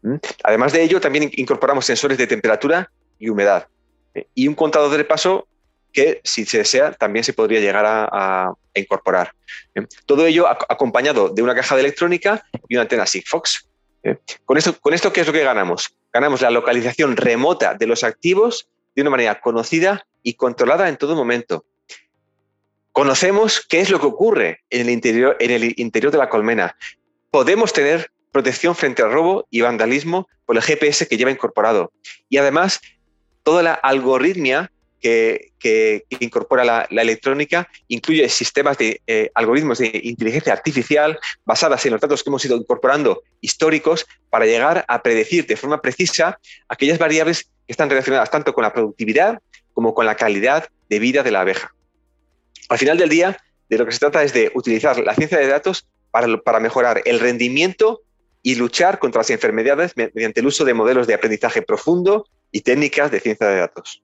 [0.01, 0.15] ¿Mm?
[0.43, 3.67] Además de ello, también incorporamos sensores de temperatura y humedad
[4.15, 4.27] ¿eh?
[4.33, 5.47] y un contador de paso
[5.93, 9.33] que, si se desea, también se podría llegar a, incorporar.
[9.75, 9.85] ¿eh?
[10.05, 13.69] Todo ello acompañado de una caja de electrónica y una antena Sigfox.
[14.01, 14.17] ¿eh?
[14.43, 15.95] Con, esto, ¿Con esto qué es lo que ganamos?
[16.13, 21.15] Ganamos la localización remota de los activos de una manera conocida y controlada en todo
[21.15, 21.65] momento.
[22.91, 26.77] Conocemos qué es lo que ocurre en el interior, en el interior de la colmena.
[27.31, 31.91] Podemos tener protección frente al robo y vandalismo por el GPS que lleva incorporado.
[32.29, 32.81] Y además,
[33.41, 34.71] toda la algoritmia
[35.03, 42.01] que, incorpora la, electrónica incluye sistemas de eh, algoritmos de inteligencia artificial basadas en los
[42.01, 46.39] datos que hemos ido incorporando históricos para llegar a predecir de forma precisa
[46.69, 49.41] aquellas variables que están relacionadas tanto con la productividad
[49.73, 51.75] como con la calidad de vida de la abeja.
[52.69, 53.37] Al final del día,
[53.69, 57.01] de lo que se trata es de utilizar la ciencia de datos para, para mejorar
[57.05, 58.01] el rendimiento
[58.41, 63.11] y luchar contra las enfermedades mediante el uso de modelos de aprendizaje profundo y técnicas
[63.11, 64.03] de ciencia de datos.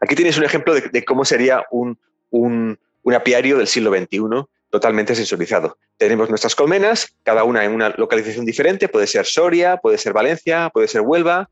[0.00, 1.98] Aquí tienes un ejemplo de, cómo sería un,
[3.14, 4.18] apiario del siglo XXI
[4.70, 5.78] totalmente sensorizado.
[5.96, 10.70] Tenemos nuestras colmenas, cada una en una localización diferente, puede ser Soria, puede ser Valencia,
[10.72, 11.48] puede ser Huelva,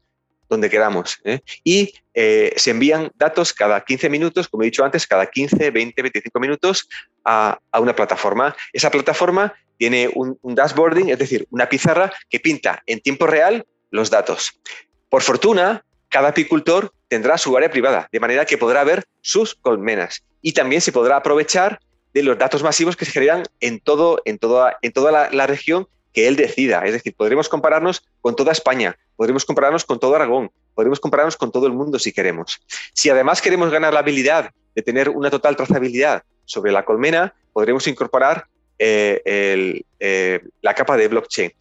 [0.49, 1.19] donde queramos.
[1.25, 1.41] ¿eh?
[1.63, 6.03] Y eh, se envían datos cada 15 minutos, como he dicho antes, cada 15, 20,
[6.03, 6.89] 25 minutos
[7.25, 8.55] a, una plataforma.
[8.73, 13.65] Esa plataforma tiene un, un, dashboarding, es decir, una pizarra que pinta en tiempo real
[13.91, 14.61] los datos.
[15.09, 20.25] Por fortuna, cada apicultor tendrá su área privada, de manera que podrá ver sus colmenas
[20.43, 21.79] y también se podrá aprovechar
[22.13, 25.87] de los datos masivos que se generan en, todo, en toda, en toda la, región
[26.13, 26.85] que él decida.
[26.85, 31.53] Es decir, podremos compararnos con toda España, podremos compararnos con todo Aragón, podremos compararnos con
[31.53, 32.61] todo el mundo si queremos.
[32.93, 37.87] Si además queremos ganar la habilidad de tener una total trazabilidad sobre la colmena, podremos
[37.87, 38.47] incorporar
[38.81, 41.53] eh, eh, la capa de blockchain.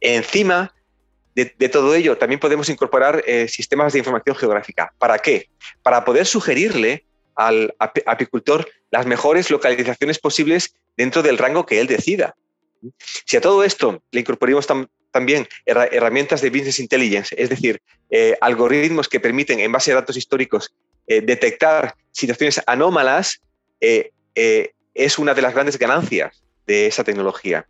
[0.00, 0.72] Encima
[1.36, 4.94] de, todo ello, también podemos incorporar eh, sistemas de información geográfica.
[4.98, 5.50] ¿Para qué?
[5.82, 12.34] Para poder sugerirle al apicultor las mejores localizaciones posibles dentro del rango que él decida.
[13.26, 14.66] Si a todo esto le incorporamos
[15.10, 20.16] también herramientas de business intelligence, es decir, eh, algoritmos que permiten, en base a datos
[20.16, 20.72] históricos,
[21.06, 23.42] eh, detectar situaciones anómalas,
[23.78, 27.66] es una de las grandes ganancias de esa tecnología.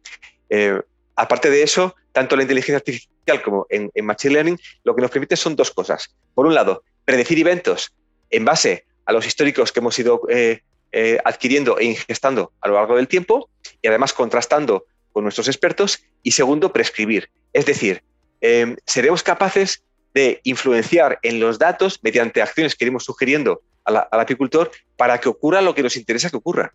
[1.17, 5.37] aparte de eso, tanto la inteligencia artificial como en, Machine Learning, lo que nos permite
[5.37, 6.15] son dos cosas.
[6.35, 7.93] Por un lado, predecir eventos
[8.31, 10.63] en base a los históricos que hemos ido eh,
[10.93, 13.51] eh, adquiriendo e ingestando a lo largo del tiempo
[13.83, 16.03] y además contrastando con nuestros expertos.
[16.23, 17.29] Y segundo, prescribir.
[17.53, 18.03] Es decir,
[18.41, 19.83] em, seremos capaces
[20.15, 25.61] de influenciar en los datos mediante acciones que iremos sugiriendo al apicultor para que ocurra
[25.61, 26.75] lo que nos interesa que ocurra.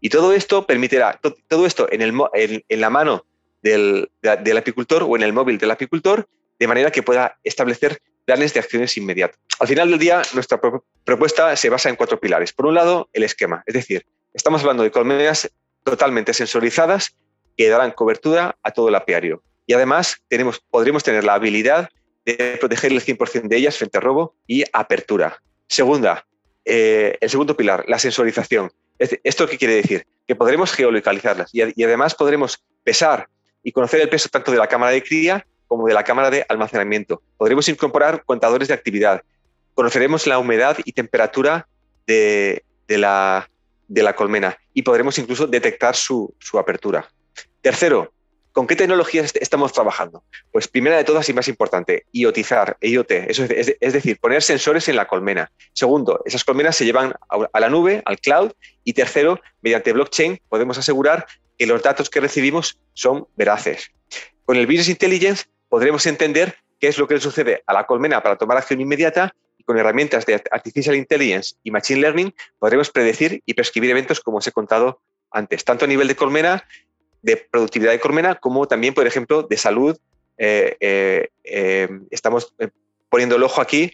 [0.00, 3.26] Y todo esto permitirá, todo esto en, el, en la mano
[3.62, 4.10] del,
[4.56, 8.96] apicultor o en el móvil del apicultor, de manera que pueda establecer planes de acciones
[8.96, 9.38] inmediatas.
[9.58, 10.60] Al final del día, nuestra
[11.04, 12.52] propuesta se basa en cuatro pilares.
[12.52, 15.50] Por un lado, el esquema, es decir, estamos hablando de colmenas
[15.82, 17.16] totalmente sensorizadas
[17.56, 19.42] que darán cobertura a todo el apiario.
[19.66, 20.22] Y además
[20.70, 21.88] podremos tener la habilidad
[22.24, 25.42] de proteger el 100% de ellas frente a robo y apertura.
[25.66, 26.26] Segunda,
[26.64, 28.70] eh, el segundo pilar, la sensorización.
[28.98, 30.06] ¿Esto qué quiere decir?
[30.26, 33.28] Que podremos geolocalizarlas y además podremos pesar
[33.68, 36.42] y conocer el peso tanto de la cámara de cría como de la cámara de
[36.48, 37.20] almacenamiento.
[37.36, 39.20] Podremos incorporar contadores de actividad.
[39.74, 41.68] Conoceremos la humedad y temperatura
[42.06, 43.50] de, la,
[43.86, 47.10] de la, colmena y podremos incluso detectar su, apertura.
[47.60, 48.10] Tercero,
[48.52, 50.24] ¿con qué tecnologías estamos trabajando?
[50.50, 54.88] Pues primera de todas y más importante, IoTizar, IoT, eso es, es, decir, poner sensores
[54.88, 55.52] en la colmena.
[55.74, 58.52] Segundo, esas colmenas se llevan a la nube, al cloud.
[58.82, 61.26] Y tercero, mediante blockchain podemos asegurar
[61.58, 63.90] que los datos que recibimos son veraces.
[64.44, 68.22] Con el Business Intelligence podremos entender qué es lo que le sucede a la colmena
[68.22, 73.42] para tomar acción inmediata y con herramientas de Artificial Intelligence y Machine Learning podremos predecir
[73.44, 76.64] y prescribir eventos como os he contado antes, tanto a nivel de colmena,
[77.22, 79.98] de productividad de colmena, como también, por ejemplo, de salud.
[80.38, 82.54] Eh, eh, eh, estamos
[83.08, 83.92] poniendo el ojo aquí,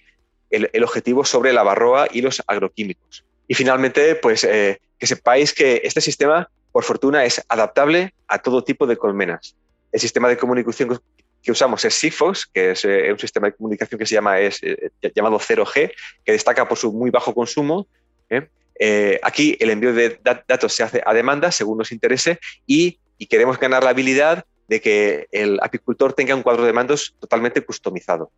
[0.50, 3.24] el, el, objetivo sobre la barroa y los agroquímicos.
[3.48, 8.84] Y finalmente, pues que sepáis que este sistema por fortuna, es adaptable a todo tipo
[8.84, 9.54] de colmenas.
[9.92, 11.00] El sistema de comunicación
[11.40, 14.60] que usamos es Sigfox, que es eh, un sistema de comunicación que se llama es,
[14.60, 15.92] eh, llamado 0G,
[16.24, 17.86] que destaca por su muy bajo consumo.
[18.28, 19.20] ¿eh?
[19.22, 22.98] aquí el envío de datos se hace a demanda según nos interese y,
[23.30, 28.32] queremos ganar la habilidad de que el apicultor tenga un cuadro de mandos totalmente customizado.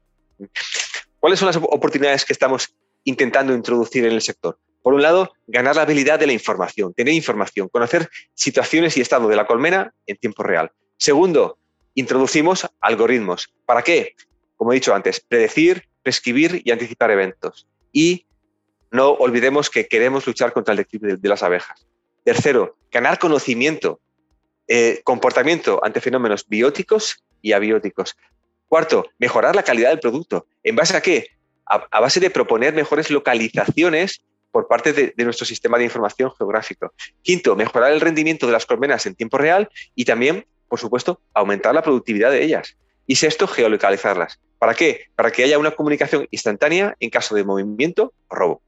[1.18, 2.72] ¿Cuáles son las oportunidades que estamos
[3.02, 4.58] intentando introducir en el sector?
[4.86, 9.26] Por un lado, ganar la habilidad de la información, tener información, conocer situaciones y estado
[9.26, 10.70] de la colmena en tiempo real.
[10.96, 11.58] Segundo,
[11.96, 13.52] introducimos algoritmos.
[13.64, 14.14] ¿Para qué?
[14.54, 17.66] Como he dicho antes, predecir, prescribir y anticipar eventos.
[17.90, 18.26] Y
[18.92, 21.84] no olvidemos que queremos luchar contra el declive de las abejas.
[22.22, 23.98] Tercero, ganar conocimiento,
[24.68, 28.16] eh, comportamiento ante fenómenos bióticos y abióticos.
[28.68, 30.46] Cuarto, mejorar la calidad del producto.
[30.62, 31.26] ¿En base a qué?
[31.64, 34.22] A, base de proponer mejores localizaciones
[34.56, 36.94] por parte de, nuestro sistema de información geográfico.
[37.20, 41.74] Quinto, mejorar el rendimiento de las colmenas en tiempo real y también, por supuesto, aumentar
[41.74, 42.74] la productividad de ellas.
[43.06, 44.40] Y sexto, geolocalizarlas.
[44.58, 45.10] ¿Para qué?
[45.14, 48.62] Para que haya una comunicación instantánea en caso de movimiento o robo.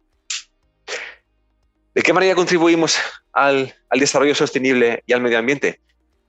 [1.94, 2.98] ¿De qué manera contribuimos
[3.32, 5.80] al, desarrollo sostenible y al medio ambiente?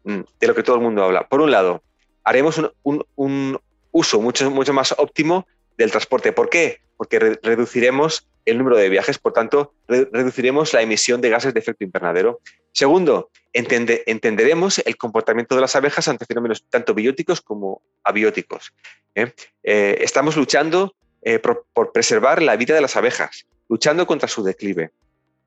[0.05, 1.27] Mm, de lo que todo el mundo habla.
[1.27, 1.83] Por un lado,
[2.23, 3.59] haremos un,
[3.91, 5.45] uso mucho, mucho más óptimo
[5.77, 6.31] del transporte.
[6.31, 6.79] ¿Por qué?
[6.95, 11.83] Porque reduciremos el número de viajes, por tanto, reduciremos la emisión de gases de efecto
[11.83, 12.39] invernadero.
[12.71, 18.73] Segundo, entenderemos el comportamiento de las abejas ante fenómenos tanto bióticos como abióticos.
[19.15, 19.33] ¿eh?
[19.63, 24.91] Eh, estamos luchando eh, por, preservar la vida de las abejas, luchando contra su declive.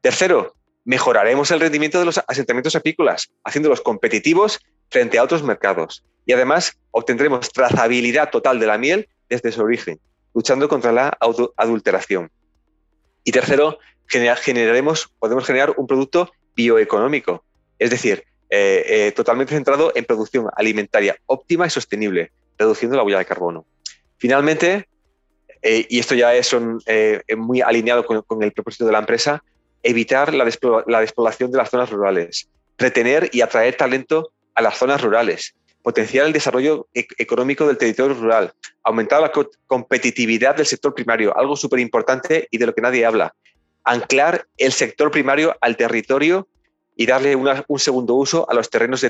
[0.01, 6.05] Tercero, mejoraremos el rendimiento de los asentamientos apícolas, haciéndolos competitivos frente a otros mercados.
[6.27, 9.99] Y además obtendremos trazabilidad total de la miel desde su origen,
[10.35, 11.17] luchando contra la
[11.57, 12.31] adulteración.
[13.25, 17.45] Y tercero, generaremos, podemos generar un producto bioeconómico,
[17.79, 23.19] es decir, eh, eh, totalmente centrado en producción alimentaria óptima y sostenible, reduciendo la huella
[23.19, 23.65] de carbono.
[24.19, 24.89] Finalmente,
[25.63, 26.55] eh, y esto ya es
[27.37, 29.43] muy alineado con, el propósito de la empresa,
[29.83, 35.55] evitar la, despoblación de las zonas rurales, retener y atraer talento a las zonas rurales,
[35.83, 38.53] potenciar el desarrollo e-, económico del territorio rural,
[38.83, 39.33] aumentar la
[39.67, 43.35] competitividad del sector primario, algo súper importante y de lo que nadie habla,
[43.85, 46.49] anclar el sector primario al territorio
[46.95, 49.05] y darle un segundo uso a los terrenos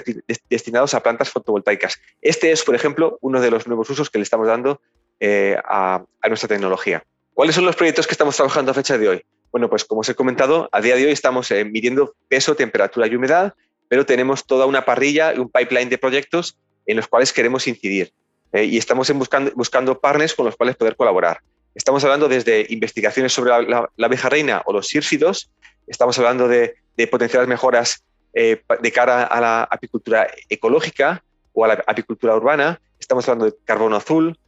[0.49, 2.01] destinados a plantas fotovoltaicas.
[2.21, 4.81] Este es, por ejemplo, uno de los nuevos usos que le estamos dando
[5.21, 7.05] eh, a, a nuestra tecnología.
[7.35, 9.25] ¿Cuáles son los proyectos que estamos trabajando a fecha de hoy?
[9.51, 13.07] Bueno, pues como os he comentado, a día de hoy estamos eh, midiendo peso, temperatura
[13.07, 13.55] y humedad,
[13.89, 16.57] pero tenemos toda una parrilla un pipeline de proyectos
[16.87, 18.13] en los cuales queremos incidir.
[18.53, 21.41] Eh, y estamos buscando, buscando partners con los cuales poder colaborar.
[21.75, 25.51] Estamos hablando desde investigaciones sobre la, abeja reina o los sírfidos,
[25.87, 28.05] estamos hablando de, de potenciales mejoras
[28.35, 31.23] eh, de cara a la apicultura ecológica
[31.53, 34.39] o a la apicultura urbana, estamos hablando de carbono azul,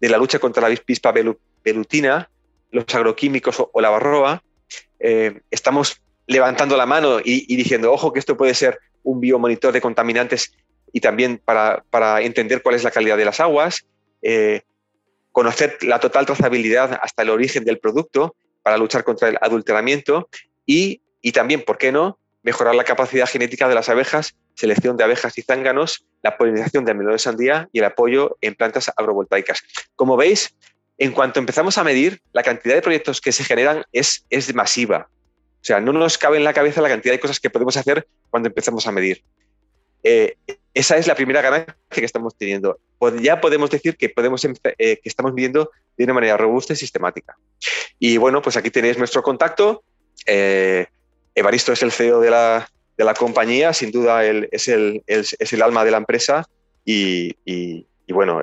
[0.00, 1.12] de la lucha contra la avispa
[1.62, 2.30] velutina,
[2.70, 4.42] los agroquímicos o, la barroa,
[4.98, 9.82] eh, estamos levantando la mano y, diciendo, ojo, que esto puede ser un biomonitor de
[9.82, 10.54] contaminantes
[10.94, 11.82] y también para,
[12.22, 13.84] entender cuál es la calidad de las aguas,
[14.22, 14.62] eh,
[15.32, 20.28] conocer la total trazabilidad hasta el origen del producto para luchar contra el adulteramiento
[20.64, 21.00] y,
[21.32, 25.42] también, ¿por qué no?, mejorar la capacidad genética de las abejas, selección de abejas y
[25.42, 29.64] zánganos, la polinización de melón de sandía y el apoyo en plantas agrovoltaicas.
[29.96, 30.54] Como veis,
[30.98, 35.08] en cuanto empezamos a medir, la cantidad de proyectos que se generan es, es masiva.
[35.10, 38.06] O sea, no nos cabe en la cabeza la cantidad de cosas que podemos hacer
[38.30, 39.24] cuando empezamos a medir.
[40.04, 40.36] Eh,
[40.72, 42.78] esa es la primera ganancia que estamos teniendo.
[43.20, 47.36] Ya podemos decir que, podemos, eh, que estamos midiendo de una manera robusta y sistemática.
[47.98, 49.82] Y bueno, pues aquí tenéis nuestro contacto.
[50.26, 50.86] Eh,
[51.34, 55.52] Evaristo es el CEO de la, de la compañía, sin duda él es, el, es
[55.52, 56.46] el alma de la empresa
[56.84, 58.40] y, y, y bueno,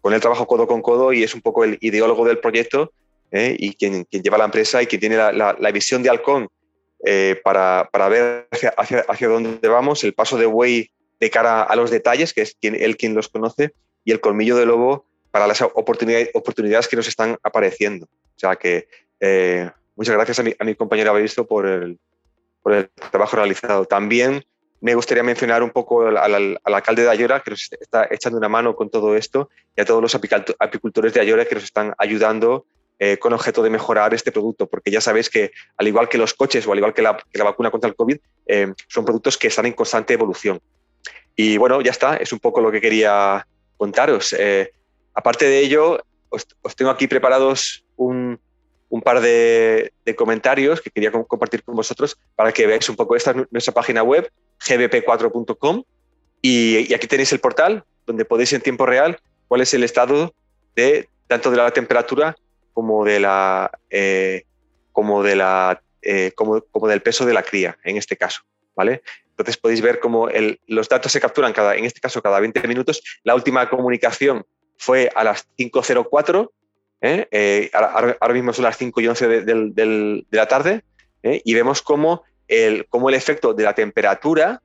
[0.00, 2.92] con él trabajo codo con codo y es un poco el ideólogo del proyecto
[3.34, 3.56] ¿eh?
[3.58, 6.48] y quien, lleva la empresa y quien tiene la, visión de halcón
[7.04, 10.90] eh, para, ver hacia, hacia, dónde vamos, el paso de buey
[11.20, 13.72] de cara a los detalles, que es quien, él quien los conoce,
[14.04, 18.06] y el colmillo de lobo para las oportunidades, oportunidades que nos están apareciendo.
[18.06, 18.88] O sea que
[19.20, 21.98] eh, muchas gracias a mi, a mi compañero Averisto por el,
[22.62, 23.84] por el trabajo realizado.
[23.84, 24.44] También
[24.80, 28.76] me gustaría mencionar un poco al, alcalde de Ayora, que nos está echando una mano
[28.76, 32.66] con todo esto, y a todos los apicultores de Ayora que nos están ayudando
[32.98, 36.34] eh, con objeto de mejorar este producto, porque ya sabéis que al igual que los
[36.34, 39.66] coches o al igual que la, vacuna contra el COVID, eh, son productos que están
[39.66, 40.60] en constante evolución.
[41.36, 44.34] Y bueno, ya está, es un poco lo que quería contaros.
[44.38, 44.72] Eh,
[45.12, 48.38] aparte de ello, os, tengo aquí preparados un,
[49.02, 53.34] par de, de, comentarios que quería compartir con vosotros para que veáis un poco esta
[53.50, 54.30] nuestra página web
[54.64, 55.82] gbp4.com
[56.40, 59.18] y, aquí tenéis el portal donde podéis en tiempo real
[59.48, 60.34] cuál es el estado
[60.76, 62.36] de tanto de la temperatura
[62.74, 64.44] como de la eh,
[64.92, 68.42] como de la eh, como, como, del peso de la cría en este caso
[68.76, 69.02] ¿vale?
[69.30, 70.28] Entonces podéis ver cómo
[70.66, 73.02] los datos se capturan, cada, en este caso, cada 20 minutos.
[73.24, 74.46] La última comunicación
[74.76, 76.50] fue a las 5.04,
[77.00, 77.26] ¿eh?
[77.32, 80.84] Eh, ahora, mismo son las 5 y 11 de, la tarde,
[81.24, 81.42] ¿eh?
[81.44, 84.62] y vemos cómo el, cómo el efecto de la temperatura,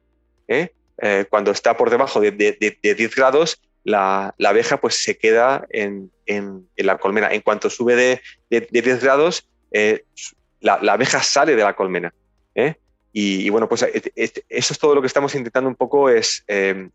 [1.30, 6.12] cuando está por debajo de, 10 grados, la, abeja pues, se queda en,
[6.78, 7.32] la colmena.
[7.32, 9.48] En cuanto sube de, 10 grados,
[10.60, 12.14] la, abeja sale de la colmena.
[13.12, 16.44] Y, bueno, pues eso es todo lo que estamos intentando un poco es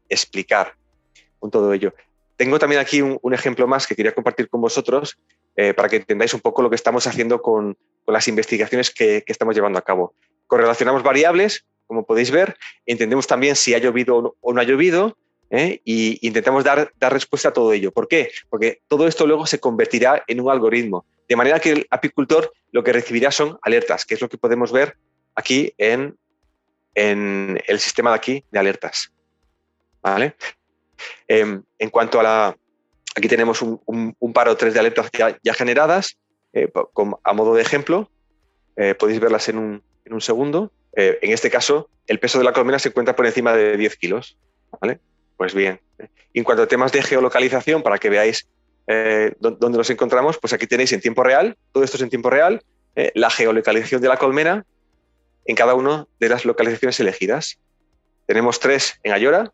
[0.08, 0.74] explicar
[1.38, 1.92] con todo ello.
[2.36, 5.18] Tengo también aquí un, ejemplo más que quería compartir con vosotros
[5.56, 7.76] eh, para que entendáis un poco lo que estamos haciendo con,
[8.06, 10.14] las investigaciones que, estamos llevando a cabo.
[10.46, 12.56] Correlacionamos variables, como podéis ver,
[12.86, 15.16] entendemos también si ha llovido o no ha llovido
[15.54, 15.80] ¿eh?
[15.84, 17.92] y intentamos dar, dar respuesta a todo ello.
[17.92, 18.30] ¿Por qué?
[18.48, 22.82] Porque todo esto luego se convertirá en un algoritmo, de manera que el apicultor lo
[22.82, 24.96] que recibirá son alertas, que es lo que podemos ver
[25.34, 26.16] aquí en,
[26.94, 29.12] en el sistema de aquí de alertas.
[30.02, 30.34] ¿Vale?
[31.28, 32.56] Em, en cuanto a la...
[33.16, 35.08] Aquí tenemos un, par o tres de alertas
[35.42, 36.18] ya, generadas,
[36.52, 36.68] eh,
[37.22, 38.10] a modo de ejemplo.
[38.76, 40.72] Eh, podéis verlas en un, segundo.
[40.96, 43.96] Eh, en este caso, el peso de la colmena se encuentra por encima de 10
[43.96, 44.36] kilos.
[45.36, 45.80] Pues bien.
[46.32, 48.48] en cuanto a temas de geolocalización, para que veáis
[49.40, 52.62] dónde nos encontramos, pues aquí tenéis en tiempo real, todo esto es en tiempo real,
[53.14, 54.64] la geolocalización de la colmena
[55.46, 57.58] en cada una de las localizaciones elegidas.
[58.26, 59.52] Tenemos tres en Ayora,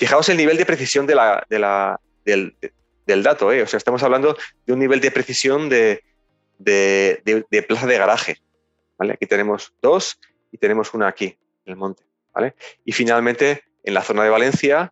[0.00, 1.14] Fijaos el nivel de precisión de
[2.24, 3.60] del, dato, ¿eh?
[3.60, 6.02] o sea, estamos hablando de un nivel de precisión de,
[7.68, 8.38] plaza de garaje.
[8.96, 9.12] ¿vale?
[9.12, 10.18] Aquí tenemos dos
[10.50, 12.02] y tenemos una aquí, en el monte.
[12.32, 12.54] ¿vale?
[12.82, 14.90] Y finalmente, en la zona de Valencia,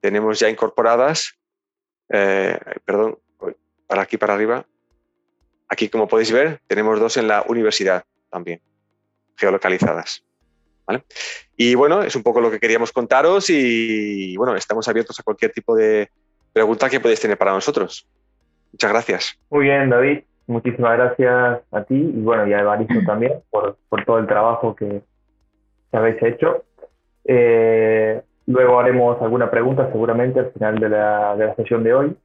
[0.00, 1.38] tenemos ya incorporadas,
[2.08, 3.18] eh, perdón,
[3.86, 4.64] para aquí para arriba,
[5.68, 8.60] aquí como podéis ver, tenemos dos en la universidad también,
[9.36, 10.24] geolocalizadas.
[11.56, 15.52] Y bueno, es un poco lo que queríamos contaros y bueno, estamos abiertos a cualquier
[15.52, 16.08] tipo de
[16.52, 18.06] pregunta que podéis tener para nosotros.
[18.72, 19.38] Muchas gracias.
[19.50, 20.20] Muy bien, David.
[20.46, 25.02] Muchísimas gracias a ti y bueno, y a Evaristo también por, todo el trabajo que,
[25.92, 26.64] habéis hecho.
[27.24, 32.16] Eh, luego haremos alguna pregunta seguramente al final de la, sesión de hoy.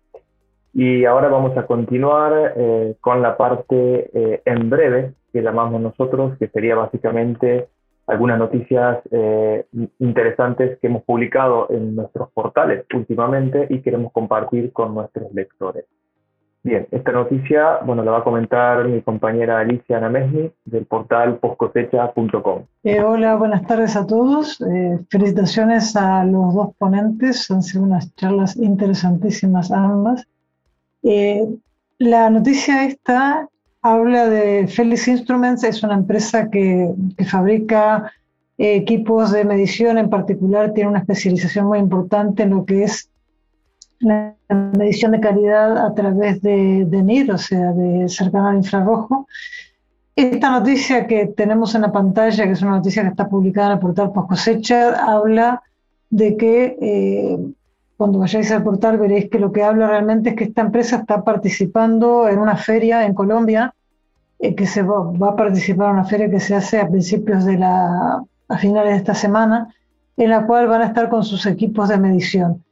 [0.73, 6.37] Y ahora vamos a continuar eh, con la parte eh, en breve que llamamos nosotros,
[6.37, 7.67] que sería básicamente
[8.07, 9.65] algunas noticias eh,
[9.99, 15.85] interesantes que hemos publicado en nuestros portales últimamente y queremos compartir con nuestros lectores.
[16.65, 22.63] Bien, esta noticia, bueno, la va a comentar mi compañera Alicia Namesni del portal postcosecha.com.
[22.83, 24.59] Eh, hola, buenas tardes a todos.
[24.61, 30.27] Eh, felicitaciones a los dos ponentes, han sido unas charlas interesantísimas ambas.
[31.99, 33.47] la noticia esta
[33.83, 36.91] habla de Felix Instruments, es una empresa que,
[37.27, 38.11] fabrica
[38.57, 43.11] eh, equipos de medición, en particular tiene una especialización muy importante en lo que es
[44.05, 49.27] la medición de calidad a través de, de NIR, o sea, de cercano al infrarrojo.
[50.15, 53.73] Esta noticia que tenemos en la pantalla, que es una noticia que está publicada en
[53.73, 55.61] el portal Post Cosecha, habla
[56.09, 57.37] de que eh,
[57.97, 61.23] cuando vayáis al portal veréis que lo que habla realmente es que esta empresa está
[61.23, 63.73] participando en una feria en Colombia,
[64.39, 67.57] eh, que se va, a participar en una feria que se hace a principios de
[67.57, 69.73] la, a finales de esta semana,
[70.15, 72.63] en la cual van a estar con sus equipos de medición.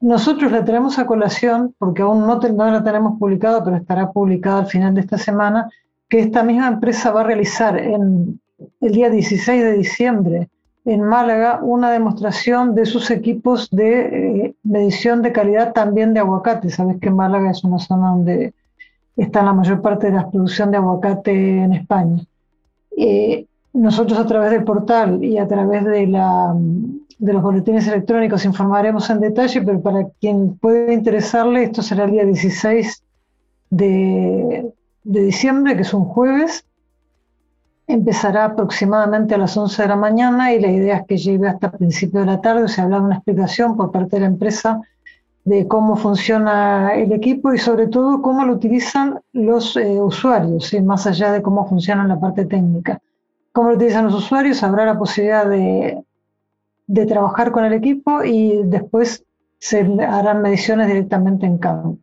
[0.00, 4.60] Nosotros la tenemos a colación, porque aún no, no la tenemos publicada, pero estará publicada
[4.60, 5.70] al final de esta semana,
[6.08, 8.40] que esta misma empresa va a realizar en
[8.80, 10.48] el día 16 de diciembre
[10.86, 16.70] en Málaga una demostración de sus equipos de eh, medición de calidad también de aguacate.
[16.70, 18.54] Sabes que Málaga es una zona donde
[19.16, 22.24] está la mayor parte de la producción de aguacate en España.
[22.96, 26.54] Eh, nosotros a través del portal y a través de, la,
[27.18, 32.10] de los boletines electrónicos informaremos en detalle, pero para quien puede interesarle, esto será el
[32.10, 33.02] día 16
[33.70, 34.70] de,
[35.04, 36.64] de diciembre, que es un jueves,
[37.86, 41.70] empezará aproximadamente a las 11 de la mañana y la idea es que llegue hasta
[41.70, 44.80] principio de la tarde, o sea, hablar una explicación por parte de la empresa
[45.44, 51.06] de cómo funciona el equipo y sobre todo cómo lo utilizan los eh, usuarios, más
[51.06, 53.00] allá de cómo funciona la parte técnica.
[53.52, 56.02] Cómo lo utilizan los usuarios, habrá la posibilidad de,
[56.86, 59.24] de trabajar con el equipo y después
[59.58, 61.98] se harán mediciones directamente en campo.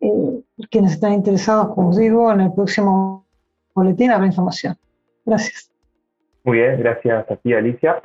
[0.00, 0.40] Eh,
[0.70, 3.26] quienes están interesados, como os digo, en el próximo
[3.74, 4.76] boletín habrá información.
[5.24, 5.70] Gracias.
[6.44, 8.02] Muy bien, gracias a ti, Alicia.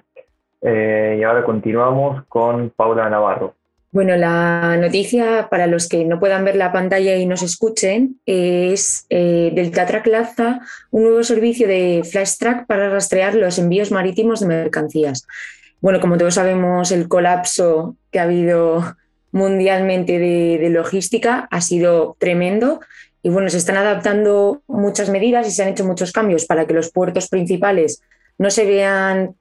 [0.61, 3.55] Eh, y ahora continuamos con Paula Navarro.
[3.91, 9.07] Bueno, la noticia para los que no puedan ver la pantalla y nos escuchen es
[9.09, 10.59] eh, del Tatrac lanza
[10.91, 15.25] un nuevo servicio de Flash Track para rastrear los envíos marítimos de mercancías.
[15.81, 18.95] Bueno, como todos sabemos, el colapso que ha habido
[19.31, 22.81] mundialmente de, logística ha sido tremendo
[23.21, 26.73] y bueno, se están adaptando muchas medidas y se han hecho muchos cambios para que
[26.73, 28.01] los puertos principales
[28.37, 29.35] no se vean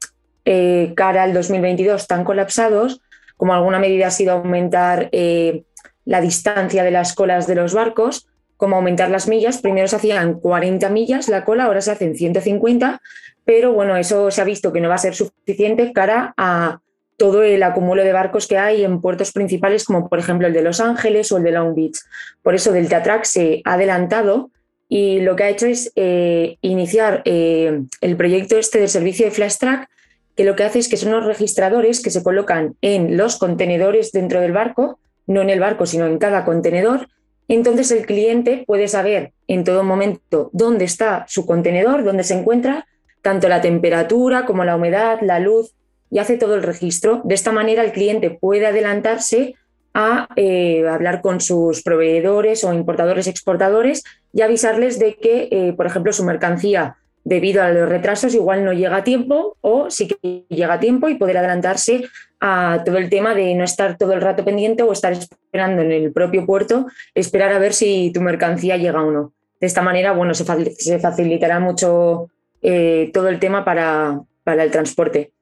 [0.45, 3.01] eh, cara al 2022 tan colapsados
[3.39, 5.63] como alguna medida ha sido aumentar eh,
[6.05, 8.27] la distancia de las colas de los barcos,
[8.57, 9.63] como aumentar las millas.
[9.63, 13.01] Primero se hacían 40 millas la cola, ahora se hacen 150,
[13.49, 16.81] pero bueno, eso se ha visto que no va a ser suficiente cara a
[17.17, 20.61] todo el acumulo de barcos que hay en puertos principales, como por ejemplo el de
[20.61, 21.97] Los Ángeles o el de Long Beach.
[22.43, 24.51] Por eso Delta Track se ha adelantado
[24.87, 29.31] y lo que ha hecho es eh, iniciar eh, el proyecto este de servicio de
[29.31, 29.89] Flash Track
[30.37, 34.13] que lo que hace es que son los registradores que se colocan en los contenedores
[34.13, 37.09] dentro del barco, no en el barco, sino en cada contenedor.
[37.49, 42.85] Entonces el cliente puede saber en todo momento dónde está su contenedor, dónde se encuentra,
[43.29, 45.75] tanto la temperatura como la humedad, la luz,
[46.11, 47.21] y hace todo el registro.
[47.25, 49.55] De esta manera el cliente puede adelantarse
[49.93, 54.03] a eh, hablar con sus proveedores o importadores exportadores
[54.33, 58.73] y avisarles de que, eh, por ejemplo, su mercancía debido a los retrasos igual no
[58.73, 62.09] llega a tiempo o sí que llega a tiempo y poder adelantarse
[62.41, 65.93] a todo el tema de no estar todo el rato pendiente o estar esperando en
[65.93, 69.35] el propio puerto, esperar a ver si tu mercancía llega o no.
[69.61, 72.31] De esta manera, bueno, se, facilitará mucho
[72.63, 75.33] eh, todo el tema para, el transporte.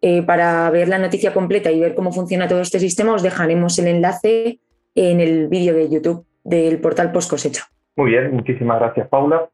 [0.00, 3.78] Eh, para ver la noticia completa y ver cómo funciona todo este sistema, os dejaremos
[3.78, 4.58] el enlace
[4.94, 7.62] en el vídeo de YouTube del portal Post Cosecha.
[7.96, 9.48] Muy bien, muchísimas gracias, Paula.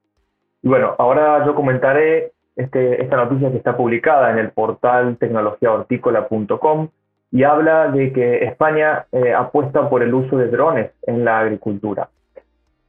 [0.62, 6.88] Y bueno, ahora yo comentaré este, esta noticia que está publicada en el portal tecnologiahortícola.com
[7.32, 12.08] y habla de que España eh, apuesta por el uso de drones en la agricultura.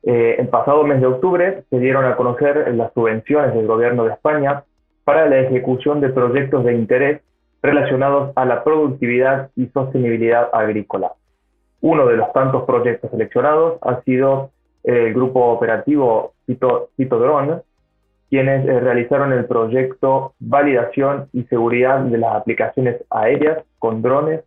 [0.04, 4.14] Eh, el pasado mes de octubre se dieron a conocer las subvenciones del gobierno de
[4.14, 4.64] España
[5.04, 7.22] para la ejecución de proyectos de interés
[7.62, 11.14] relacionados a la productividad y sostenibilidad agrícola.
[11.82, 14.52] Uno de los tantos proyectos seleccionados ha sido
[14.84, 16.34] el grupo operativo
[16.98, 17.62] Citodrone,
[18.30, 24.42] quienes eh, realizaron el proyecto Validación y Seguridad de las aplicaciones aéreas con drones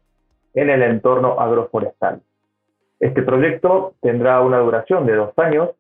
[0.55, 2.21] en el entorno agroforestal.
[3.05, 5.73] Este proyecto tendrá una duración de dos años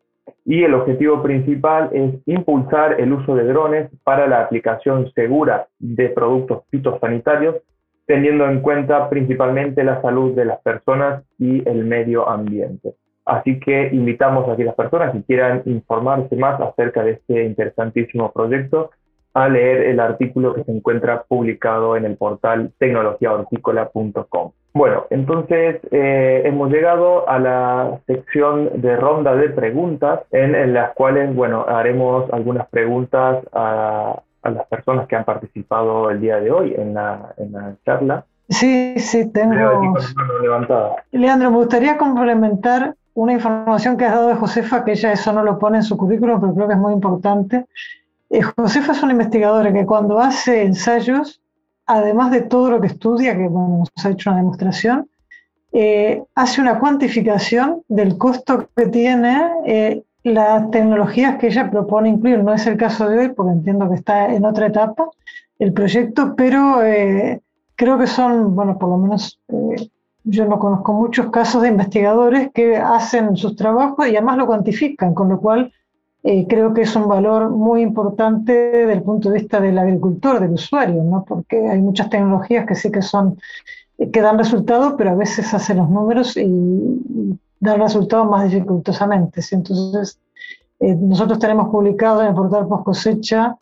[0.44, 6.10] y el objetivo principal es impulsar el uso de drones para la aplicación segura de
[6.10, 7.56] productos fitosanitarios,
[8.04, 12.92] teniendo en cuenta principalmente la salud de las personas y el medio ambiente.
[13.24, 18.90] Así que invitamos a aquellas personas que quieran informarse más acerca de este interesantísimo proyecto
[19.34, 24.52] a leer el artículo que se encuentra publicado en el portal tecnologiahortícola.com.
[24.72, 31.34] Bueno, entonces eh, hemos llegado a la sección de ronda de preguntas en, las cuales,
[31.34, 36.94] bueno, haremos algunas preguntas a, las personas que han participado el día de hoy en
[36.94, 38.24] la, en la charla.
[38.48, 39.54] Sí, sí, tengo.
[41.12, 45.42] Leandro, me gustaría complementar una información que has dado de Josefa, que ella eso no
[45.44, 47.64] lo pone en su currículum, pero creo que es muy importante.
[48.34, 51.40] Eh, Josefa es una investigadora que cuando hace ensayos,
[51.86, 55.08] además de todo lo que estudia, que bueno, nos ha hecho una demostración,
[55.72, 62.42] eh, hace una cuantificación del costo que tiene eh, las tecnologías que ella propone incluir.
[62.42, 65.08] No es el caso de hoy, porque entiendo que está en otra etapa
[65.60, 66.78] el proyecto, pero
[67.76, 69.38] creo que son, bueno, por lo menos
[70.24, 75.14] yo no conozco muchos casos de investigadores que hacen sus trabajos y además lo cuantifican,
[75.14, 75.72] con lo cual
[76.24, 80.40] eh, creo que es un valor muy importante desde el punto de vista del agricultor,
[80.40, 81.24] del usuario, ¿no?
[81.24, 83.38] porque hay muchas tecnologías que sí que son
[83.98, 89.40] eh, que dan resultados, pero a veces hacen los números y, dan resultados más dificultosamente.
[89.52, 90.18] Entonces,
[90.80, 93.56] eh, nosotros tenemos publicado en el portal Post Cosecha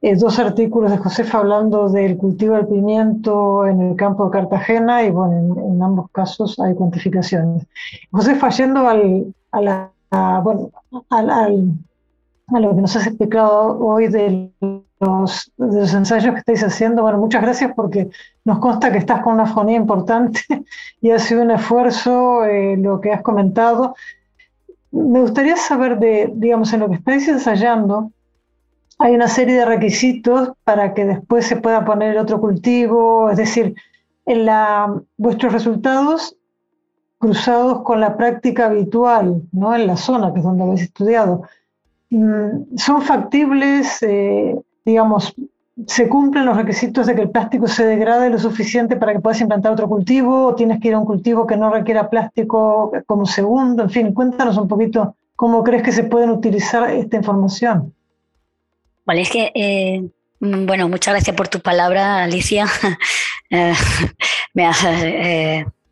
[0.00, 5.02] eh, dos artículos de Josefa hablando del cultivo del pimiento en el campo de Cartagena
[5.02, 7.66] y bueno, en, ambos casos hay cuantificaciones.
[8.12, 9.90] Josefa, yendo al, a, la,
[10.44, 10.70] bueno,
[11.10, 11.72] al,
[12.48, 14.50] a lo que nos has explicado hoy de
[15.00, 15.52] los,
[15.94, 18.10] ensayos que estáis haciendo, bueno, muchas gracias porque
[18.44, 20.40] nos consta que estás con una fonía importante
[21.00, 23.94] y ha sido un esfuerzo eh, lo que has comentado.
[24.90, 28.12] Me gustaría saber de, digamos, en lo que estáis ensayando,
[28.98, 33.76] hay una serie de requisitos para que después se pueda poner otro cultivo, es decir,
[34.26, 36.34] en la, vuestros resultados
[37.18, 39.74] cruzados con la práctica habitual, ¿no?
[39.74, 41.42] en la zona, que es donde habéis estudiado,
[42.10, 44.54] ¿son factibles, eh,
[44.84, 45.34] digamos,
[45.86, 49.40] se cumplen los requisitos de que el plástico se degrade lo suficiente para que puedas
[49.40, 53.26] implantar otro cultivo, o tienes que ir a un cultivo que no requiera plástico como
[53.26, 57.94] segundo, en fin, cuéntanos un poquito cómo crees que se pueden utilizar esta información.
[59.04, 60.08] Vale, es que, eh,
[60.40, 62.66] mm, bueno, muchas gracias por tu palabra, Alicia.
[63.50, 63.72] Eh,
[64.52, 64.84] me has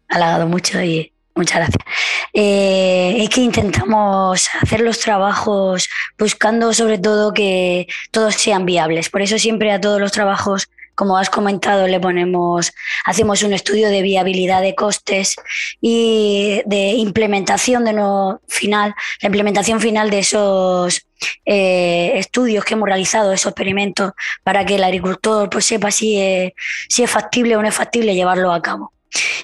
[0.08, 1.84] halagado mucho y muchas gracias.
[2.32, 9.10] es que intentamos hacer los trabajos buscando sobre todo que todos sean viables.
[9.10, 12.72] Por eso siempre a todos los trabajos como has comentado, le ponemos,
[13.04, 15.36] hacemos un estudio de viabilidad de costes
[15.80, 21.06] y de implementación de no final, la implementación final de esos
[21.44, 24.12] eh, estudios que hemos realizado, esos experimentos,
[24.42, 26.52] para que el agricultor pues, sepa si
[26.88, 28.95] si es factible o no es factible llevarlo a cabo.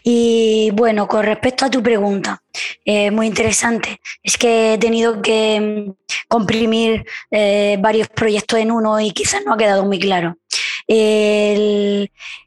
[0.02, 2.42] Y bueno, con respecto a tu pregunta,
[2.84, 5.92] eh, muy interesante, es que he tenido que mm,
[6.28, 10.36] comprimir eh, varios proyectos en uno y quizás no ha quedado muy claro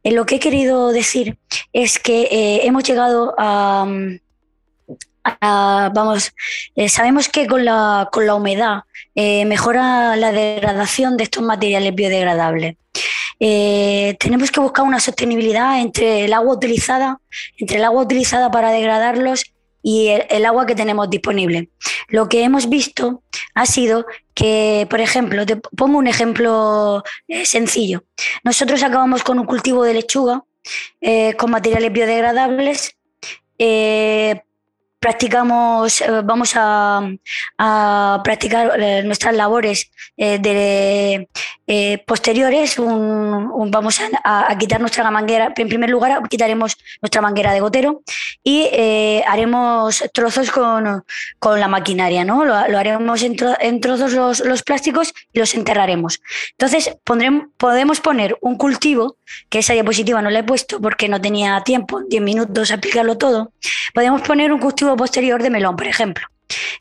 [0.03, 1.37] lo que he querido decir
[1.73, 3.85] es que eh, hemos llegado a,
[5.93, 6.33] vamos,
[6.75, 8.83] eh, sabemos que con la, con la humedad
[9.15, 12.75] eh, mejora la degradación de estos materiales biodegradables.
[13.39, 17.19] Tenemos que buscar una sostenibilidad entre el agua utilizada,
[17.57, 19.45] entre el agua utilizada para degradarlos
[19.85, 21.69] y el, agua que tenemos disponible.
[22.07, 23.21] Lo que hemos visto
[23.53, 28.03] ha sido que, por ejemplo, te pongo un ejemplo eh, sencillo.
[28.43, 30.43] Nosotros acabamos con un cultivo de lechuga
[31.01, 32.97] eh, con materiales biodegradables.
[33.59, 34.41] Eh,
[35.05, 37.11] practicamos, vamos a,
[38.23, 41.27] practicar nuestras labores de,
[42.07, 42.77] posteriores.
[42.77, 45.53] vamos a, quitar nuestra manguera.
[45.55, 48.01] En primer lugar, quitaremos nuestra manguera de gotero
[48.43, 51.03] y eh, haremos trozos con,
[51.43, 52.43] la maquinaria, ¿no?
[52.43, 56.19] Lo, haremos en, trozos los, plásticos y los enterraremos.
[56.57, 59.17] Entonces, podemos poner un cultivo,
[59.49, 63.17] que esa diapositiva no la he puesto porque no tenía tiempo, 10 minutos a explicarlo
[63.17, 63.51] todo.
[63.93, 66.27] Podemos poner un cultivo posterior de melón, por ejemplo.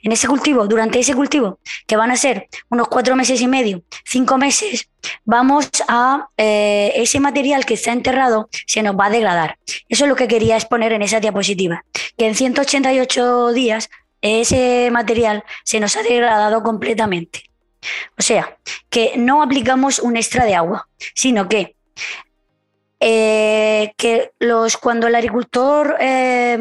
[0.03, 3.83] En ese cultivo, durante ese cultivo, que van a ser unos cuatro meses y medio,
[4.05, 4.91] cinco meses,
[5.25, 9.59] vamos a eh, ese material que está enterrado se nos va a degradar.
[9.89, 11.85] Eso es lo que quería exponer en esa diapositiva,
[12.19, 13.89] que en 188 días
[14.21, 17.51] ese material se nos ha degradado completamente.
[18.19, 18.57] O sea,
[18.89, 21.77] que no aplicamos un extra de agua, sino que,
[23.01, 26.59] eh, que los, cuando el agricultor eh,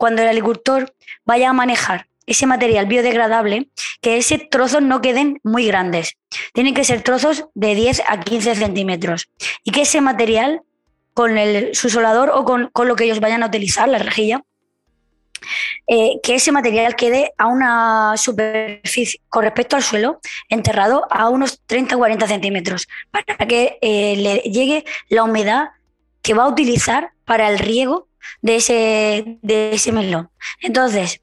[0.00, 0.94] cuando el agricultor
[1.26, 3.68] vaya a manejar ese material biodegradable,
[4.00, 6.16] que ese trozos no queden muy grandes.
[6.54, 9.28] Tienen que ser trozos de 10 a 15 centímetros.
[9.62, 10.62] Y que ese material,
[11.12, 14.42] con el, su solador o con, lo que ellos vayan a utilizar, la rejilla,
[15.86, 21.60] eh, que ese material quede a una superficie con respecto al suelo, enterrado a unos
[21.66, 25.72] 30 o 40 centímetros, para que eh, le llegue la humedad
[26.22, 28.08] que va a utilizar para el riego
[28.42, 30.30] de ese, de ese melón.
[30.60, 31.20] Entonces,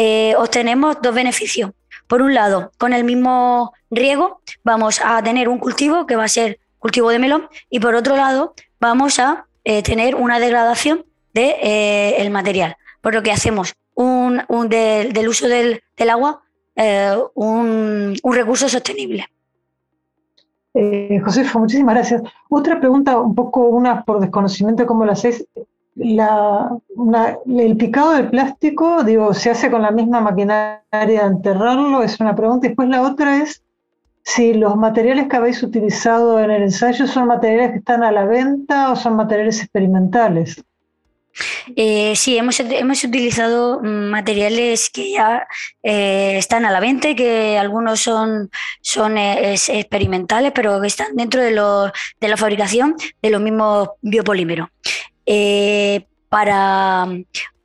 [0.00, 1.72] eh, obtenemos dos beneficios.
[2.06, 6.28] Por un lado, con el mismo riego vamos a tener un cultivo que va a
[6.28, 11.46] ser cultivo de melón y por otro lado vamos a eh, tener una degradación del
[11.48, 12.76] de, eh, material.
[13.00, 16.42] Por lo que hacemos un, del uso del, agua
[17.34, 19.26] un, recurso sostenible.
[21.24, 22.22] Josefa, muchísimas gracias.
[22.48, 25.12] Otra pregunta, un poco una por desconocimiento, ¿cómo lo?
[25.98, 26.70] La,
[27.46, 32.02] el picado del plástico, digo, ¿se hace con la misma maquinaria de enterrarlo?
[32.02, 32.66] Es una pregunta.
[32.66, 33.62] Y después la otra es
[34.22, 38.24] si los materiales que habéis utilizado en el ensayo son materiales que están a la
[38.24, 40.62] venta o son materiales experimentales.
[41.76, 45.46] Eh, sí, hemos, hemos, utilizado materiales que ya
[45.82, 51.40] eh, están a la venta, que algunos son, son eh, experimentales, pero que están dentro
[51.40, 54.68] de, lo, de la fabricación de los mismos biopolímeros.
[55.30, 57.06] Eh, para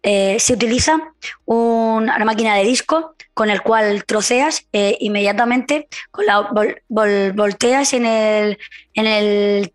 [0.02, 1.00] eh, se utiliza
[1.46, 6.50] una máquina de disco con el cual troceas eh, inmediatamente, con la
[6.90, 8.58] volteas en el,
[8.94, 9.74] en el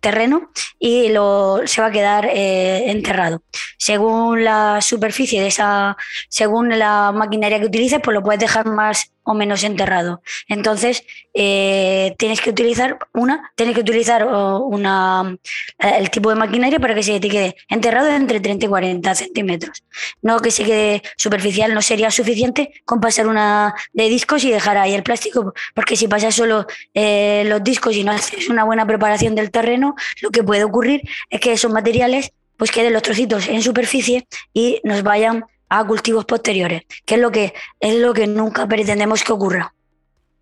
[0.00, 0.50] terreno
[0.80, 3.42] y lo, se va a quedar enterrado.
[3.78, 5.96] Según la superficie de esa,
[6.28, 10.22] según la maquinaria que utilices, pues lo puedes dejar más o menos enterrado.
[10.48, 11.04] Entonces,
[11.34, 15.36] eh, tienes que utilizar una, tienes que utilizar una,
[15.78, 19.14] eh, el tipo de maquinaria para que se te quede enterrado entre 30 y 40
[19.14, 19.84] centímetros.
[20.22, 24.76] No que se quede superficial, no sería suficiente con pasar una de discos y dejar
[24.76, 28.86] ahí el plástico, porque si pasas solo eh, los discos y no haces una buena
[28.86, 33.48] preparación del terreno, lo que puede ocurrir es que esos materiales pues queden los trocitos
[33.48, 38.26] en superficie y nos vayan a cultivos posteriores, que es lo que, es lo que
[38.26, 39.72] nunca pretendemos que ocurra,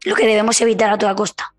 [0.05, 1.55] lo que debemos evitar a toda costa.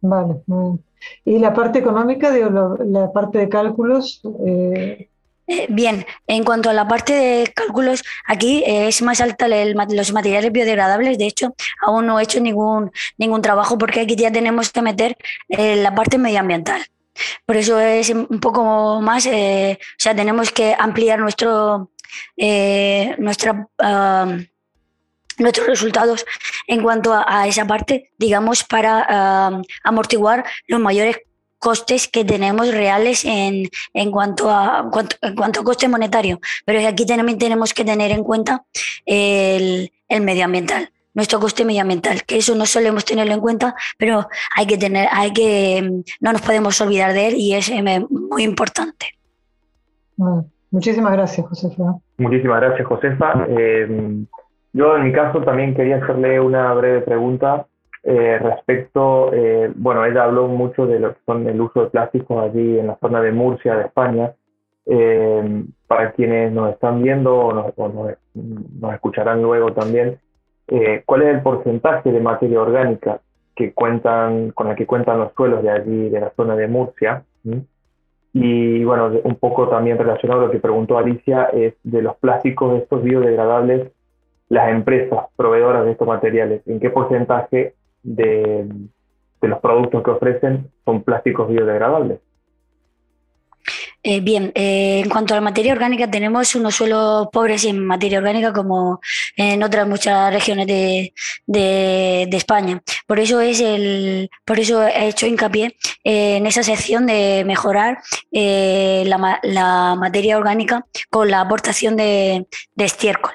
[0.00, 0.84] Vale, muy bien.
[1.26, 4.22] Y la parte económica, digo, la parte de cálculos.
[4.46, 5.08] Eh,
[5.46, 10.12] eh, bien, en cuanto a la parte de cálculos, aquí eh, es más alta los
[10.14, 11.18] materiales biodegradables.
[11.18, 15.18] De hecho, aún no he hecho ningún, ningún trabajo porque aquí ya tenemos que meter
[15.48, 16.80] la parte medioambiental.
[17.44, 19.30] Por eso es un poco más, o
[19.98, 21.90] sea, tenemos que ampliar nuestro,
[23.18, 23.68] nuestra,
[25.38, 26.24] nuestros resultados
[26.66, 31.18] en cuanto a, esa parte, digamos, para amortiguar los mayores
[31.58, 34.90] costes que tenemos reales en, en, cuanto, a,
[35.22, 36.40] en cuanto a coste monetario.
[36.64, 38.64] Pero aquí también tenemos que tener en cuenta
[39.04, 44.66] el, el medioambiental nuestro coste medioambiental, que eso no solemos tenerlo en cuenta, pero hay
[44.66, 49.18] que tener, hay que, no nos podemos olvidar de él y es eh, muy importante.
[50.70, 51.94] Muchísimas gracias, Josefa.
[52.18, 53.46] Muchísimas gracias, Josefa.
[53.48, 54.24] Eh,
[54.72, 57.66] yo en mi caso también quería hacerle una breve pregunta
[58.02, 62.42] eh, respecto, eh, bueno, ella habló mucho de lo que son el uso de plásticos
[62.42, 64.32] allí en la zona de Murcia, de España.
[65.86, 70.18] Para quienes nos están viendo o nos, escucharán luego también,
[71.04, 73.20] ¿cuál es el porcentaje de materia orgánica
[73.54, 77.22] que cuentan, con el que cuentan los suelos de allí, de la zona de Murcia?
[78.32, 82.80] Y bueno, un poco también relacionado a lo que preguntó Alicia, es de los plásticos
[82.80, 83.90] estos biodegradables,
[84.48, 88.68] las empresas proveedoras de estos materiales, ¿en qué porcentaje de,
[89.42, 92.20] los productos que ofrecen son plásticos biodegradables.
[94.02, 98.18] Eh, bien, eh, en cuanto a la materia orgánica, tenemos unos suelos pobres en materia
[98.18, 99.00] orgánica como
[99.36, 101.12] en otras muchas regiones de,
[102.32, 102.82] España.
[103.06, 107.98] Por eso es el, por eso he hecho hincapié en esa sección de mejorar
[108.32, 112.46] eh, la, materia orgánica con la aportación de
[112.76, 113.32] estiércol.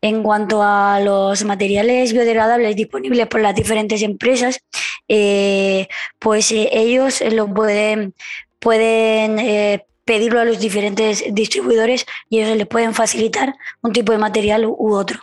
[0.00, 4.60] En cuanto a los materiales biodegradables disponibles por las diferentes empresas,
[5.08, 5.88] eh,
[6.18, 8.14] pues eh, ellos lo pueden,
[8.58, 14.18] pueden eh, pedirlo a los diferentes distribuidores y ellos les pueden facilitar un tipo de
[14.18, 15.20] material u otro.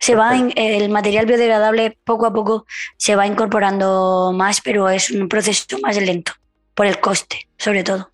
[0.00, 5.28] Se va el material biodegradable poco a poco se va incorporando más, pero es un
[5.28, 6.32] proceso más lento
[6.74, 8.10] por el coste, sobre todo.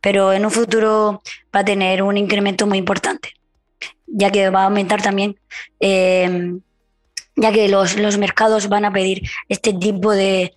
[0.00, 1.22] Pero en un futuro
[1.54, 3.34] va a tener un incremento muy importante
[4.10, 5.38] ya que va a aumentar también,
[5.78, 6.58] eh,
[7.36, 10.54] ya que los, mercados van a pedir este tipo de,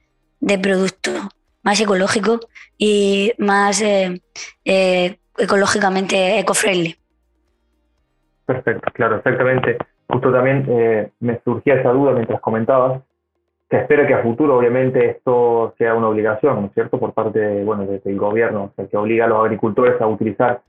[0.61, 1.29] producto
[1.63, 2.39] más ecológico
[2.77, 4.21] y más eh,
[4.65, 6.95] eh, ecológicamente eco-friendly.
[8.45, 9.77] Perfecto, claro, exactamente.
[10.07, 13.01] Justo también me surgía esa duda mientras comentabas,
[13.69, 17.63] que espero que a futuro obviamente esto sea una obligación, ¿no es cierto?, por parte
[17.63, 20.61] bueno, del gobierno, o sea, que obliga a los agricultores a utilizar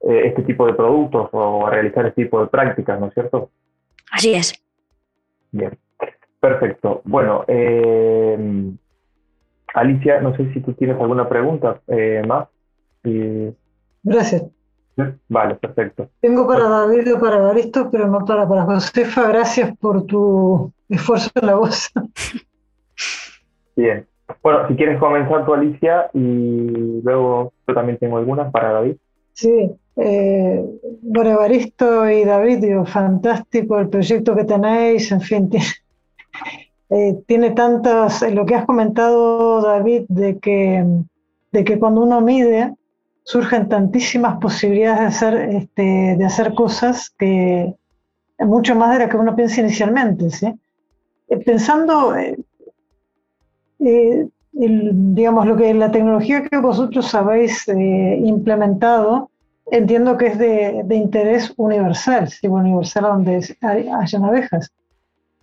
[0.00, 3.50] eh, este tipo de productos o a realizar este tipo de prácticas, ¿no es cierto?
[4.12, 4.54] Así es.
[5.50, 5.76] Bien,
[6.40, 7.02] perfecto.
[7.04, 8.38] Bueno, eh,
[9.74, 12.48] Alicia, no sé si tú tienes alguna pregunta eh, más.
[14.02, 14.44] Gracias.
[15.28, 16.08] Vale, perfecto.
[16.20, 19.28] Tengo para David o para esto, pero no para, para Josefa.
[19.28, 21.90] Gracias por tu esfuerzo en la voz.
[23.76, 24.06] Bien.
[24.42, 28.96] Bueno, si quieres comenzar tú, Alicia, y luego yo también tengo algunas para David.
[29.32, 30.64] Sí, eh,
[31.02, 35.48] bueno, Evaristo y David, digo, fantástico el proyecto que tenéis, en fin,
[36.90, 40.84] eh, tiene, tantas, lo que has comentado, David, de que,
[41.52, 42.74] de que cuando uno mide,
[43.24, 47.74] surgen tantísimas posibilidades de hacer, este, de hacer cosas que
[48.38, 50.30] mucho más de lo que uno piensa inicialmente.
[50.30, 50.46] ¿sí?
[51.28, 52.14] Eh, pensando,
[53.78, 59.30] digamos, lo que la tecnología que vosotros habéis implementado,
[59.70, 63.56] entiendo que es de, interés universal, si universal donde
[63.92, 64.72] hayan abejas.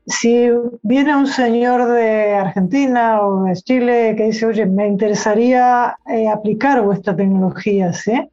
[0.08, 0.49] Si
[0.84, 6.82] viene un señor de Argentina o de Chile que dice, oye, me interesaría eh, aplicar
[6.84, 8.30] vuestra tecnología, ¿sí?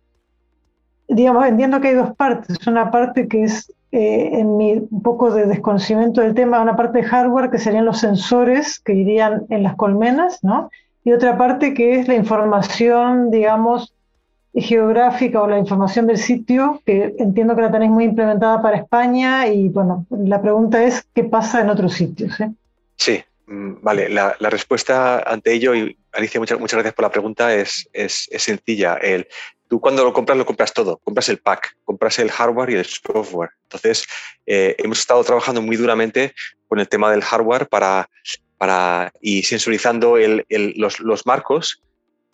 [1.09, 2.67] Digamos, entiendo que hay dos partes.
[2.67, 6.99] Una parte que es eh, en mi un poco de desconocimiento del tema, una parte
[6.99, 10.71] de hardware que serían los sensores que irían en las colmenas, ¿no?
[11.05, 13.95] Y otra parte que es la información, digamos,
[14.55, 19.47] geográfica o la información del sitio, que entiendo que la tenéis muy implementada para España
[19.47, 22.39] y bueno, la pregunta es, ¿qué pasa en otros sitios?
[22.41, 22.51] Eh?
[22.97, 27.55] Sí, mm, vale, la, respuesta ante ello, y Alicia, muchas, muchas gracias por la pregunta,
[27.55, 28.97] es, es, sencilla.
[28.97, 29.27] El,
[29.69, 32.85] tú cuando lo compras, lo compras todo, compras el pack, compras el hardware y el
[32.85, 33.51] software.
[33.63, 34.05] Entonces,
[34.45, 36.35] eh, hemos estado trabajando muy duramente
[36.69, 38.11] con el tema del hardware para,
[38.59, 40.45] para y sensorizando el,
[40.77, 41.83] los, los marcos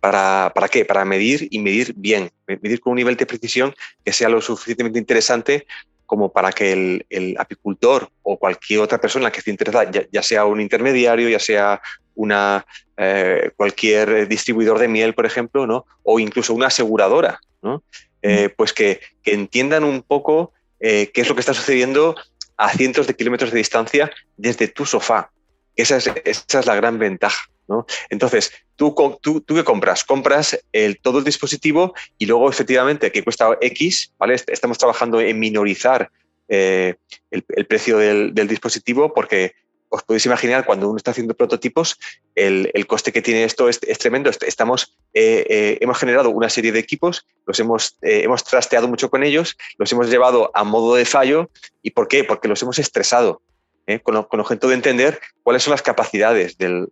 [0.01, 0.85] ¿Para, ¿Para qué?
[0.85, 3.75] Para medir y medir bien, medir con un nivel de precisión
[4.05, 5.67] que sea lo suficientemente interesante
[6.07, 10.61] como para que el, apicultor o cualquier otra persona que esté interesada, ya, sea un
[10.61, 11.83] intermediario, ya sea
[12.15, 12.65] una,
[12.97, 15.85] eh, cualquier distribuidor de miel, por ejemplo, ¿no?
[16.05, 17.83] o incluso una aseguradora, ¿no?
[18.23, 22.17] Eh, pues que, entiendan un poco qué es lo que está sucediendo
[22.57, 25.31] a cientos de kilómetros de distancia desde tu sofá.
[25.77, 27.51] Esa es, esa es la gran ventaja.
[28.11, 28.95] Entonces, ¿tú,
[29.47, 30.05] qué compras?
[30.05, 34.35] Compras el, todo el dispositivo y luego efectivamente que cuesta X, ¿vale?
[34.35, 36.11] Estamos trabajando en minorizar
[36.49, 36.97] el,
[37.69, 39.53] precio del, dispositivo porque
[39.91, 41.99] os podéis imaginar cuando uno está haciendo prototipos,
[42.35, 44.31] el, coste que tiene esto es, tremendo.
[44.31, 44.37] Eh,
[45.15, 49.57] eh, hemos generado una serie de equipos, los hemos, eh, hemos trasteado mucho con ellos,
[49.79, 51.51] los hemos llevado a modo de fallo.
[51.83, 52.25] ¿Y por qué?
[52.25, 53.41] Porque los hemos estresado.
[54.03, 56.91] Con, con, objeto de entender cuáles son las capacidades del,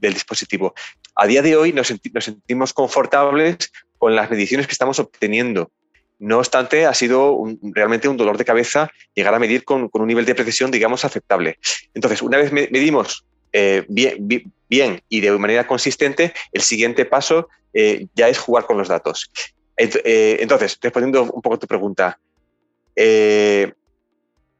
[0.00, 0.74] dispositivo.
[1.14, 5.70] A día de hoy nos, sentimos confortables con las mediciones que estamos obteniendo.
[6.18, 10.24] No obstante, ha sido realmente un dolor de cabeza llegar a medir con, un nivel
[10.24, 11.58] de precisión, digamos, aceptable.
[11.94, 18.28] Entonces, una vez medimos eh, bien, y de manera consistente, el siguiente paso eh, ya
[18.28, 19.30] es jugar con los datos.
[19.76, 22.18] Eh, entonces, respondiendo un poco a tu pregunta,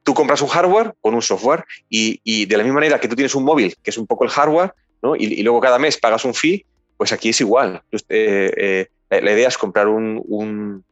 [0.05, 3.34] tú compras un hardware con un software y, de la misma manera que tú tienes
[3.34, 4.72] un móvil, que es un poco el hardware,
[5.18, 6.64] y, luego cada mes pagas un fee,
[6.96, 7.82] pues aquí es igual.
[7.90, 10.84] la, idea es comprar un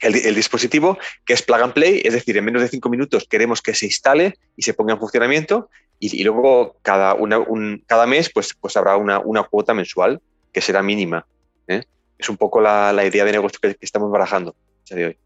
[0.00, 3.60] el, dispositivo, que es plug and play, es decir, en menos de cinco minutos queremos
[3.60, 5.68] que se instale y se ponga en funcionamiento
[5.98, 10.20] y, luego cada, un, cada mes pues, pues habrá una, cuota mensual
[10.52, 11.26] que será mínima.
[11.68, 11.84] ¿eh?
[12.18, 14.54] Es un poco la, idea de negocio que, estamos barajando
[14.90, 15.18] a de hoy.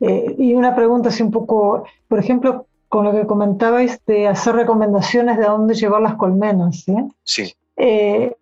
[0.00, 4.54] Eh, y una pregunta así un poco, por ejemplo, con lo que comentabais de hacer
[4.54, 6.84] recomendaciones de a dónde llevar las colmenas.
[7.24, 7.54] Sí.
[7.76, 8.34] Eh,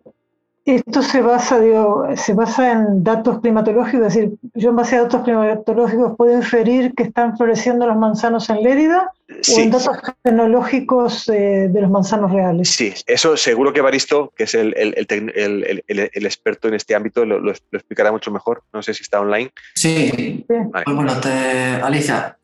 [0.65, 1.59] esto se basa,
[2.15, 6.93] se basa en datos climatológicos, es decir, yo en base a datos climatológicos puedo inferir
[6.95, 12.31] que están floreciendo los manzanos en Lérida o en datos tecnológicos eh, de los manzanos
[12.31, 12.69] reales.
[12.71, 14.73] Sí, eso seguro que Baristo, que es el,
[16.13, 18.63] experto en este ámbito, lo, explicará mucho mejor.
[18.73, 19.51] No sé si está online.
[19.75, 21.13] Sí, pues bueno,
[21.83, 22.37] Alicia,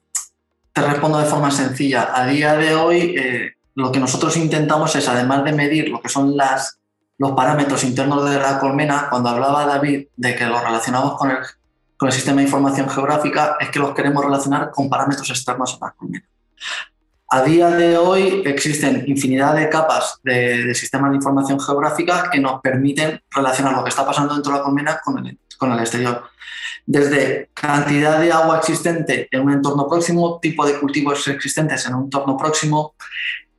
[0.73, 2.09] te respondo de forma sencilla.
[2.13, 6.09] A día de hoy, eh, lo que nosotros intentamos es, además de medir lo que
[6.09, 6.80] son las
[7.21, 12.11] los parámetros internos de la colmena, cuando hablaba David de que los relacionamos con el,
[12.11, 16.25] sistema de información geográfica, es que los queremos relacionar con parámetros externos a la colmena.
[17.29, 22.59] A día de hoy existen infinidad de capas de, sistemas de información geográfica que nos
[22.59, 26.23] permiten relacionar lo que está pasando dentro de la colmena con el exterior.
[26.87, 32.05] Desde cantidad de agua existente en un entorno próximo, tipo de cultivos existentes en un
[32.05, 32.95] entorno próximo,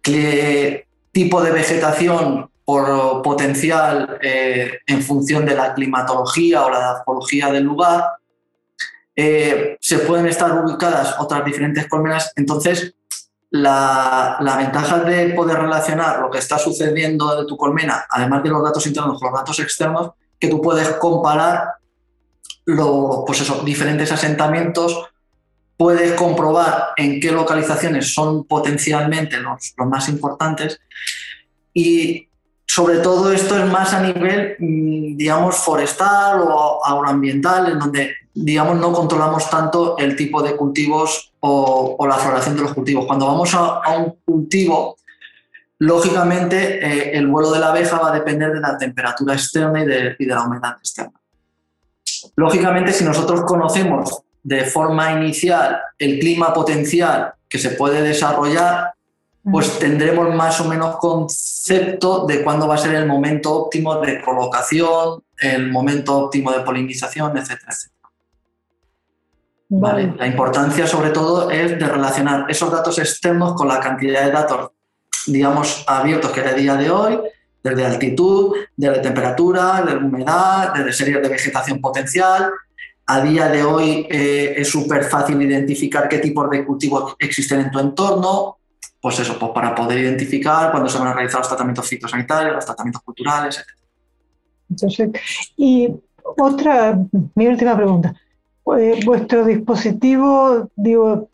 [0.02, 7.64] tipo de vegetación por potencial eh, en función de la climatología o la adaptología del
[7.64, 8.04] lugar.
[9.14, 12.32] Eh, se pueden estar ubicadas otras diferentes colmenas.
[12.36, 12.94] Entonces,
[13.50, 18.62] la, ventaja de poder relacionar lo que está sucediendo de tu colmena, además de los
[18.62, 21.74] datos internos con los datos externos, que tú puedes comparar
[22.64, 25.10] los pues eso, diferentes asentamientos,
[25.76, 30.80] puedes comprobar en qué localizaciones son potencialmente los, los más importantes
[31.74, 32.28] y
[32.66, 38.78] sobre todo esto es más a nivel, mm, digamos, forestal o agroambiental, en donde, digamos,
[38.78, 43.06] no controlamos tanto el tipo de cultivos o, la floración de los cultivos.
[43.06, 44.96] Cuando vamos a, un cultivo,
[45.78, 50.16] lógicamente eh, el vuelo de la abeja va a depender de la temperatura externa de,
[50.18, 51.20] y de la humedad externa.
[52.36, 58.94] Lógicamente, si nosotros conocemos de forma inicial el clima potencial que se puede desarrollar,
[59.44, 64.20] pues tendremos más o menos concepto de cuándo va a ser el momento óptimo de
[64.20, 67.72] colocación, el momento óptimo de polinización, etcétera,
[69.74, 70.14] Vale.
[70.18, 74.70] La importancia sobre todo es de relacionar esos datos externos con la cantidad de datos,
[75.26, 77.18] digamos, abiertos que hay a día de hoy,
[77.62, 82.50] desde altitud, desde temperatura, desde humedad, desde series de vegetación potencial.
[83.06, 87.70] A día de hoy eh, es súper fácil identificar qué tipos de cultivos existen en
[87.70, 88.58] tu entorno,
[89.02, 92.64] pues eso, pues para poder identificar cuándo se van a realizar los tratamientos fitosanitarios, los
[92.64, 93.64] tratamientos culturales,
[94.70, 95.16] etc.
[95.56, 95.88] Y
[96.38, 96.96] otra,
[97.34, 98.14] mi última pregunta.
[98.78, 101.28] Eh, ¿Vuestro dispositivo, digo,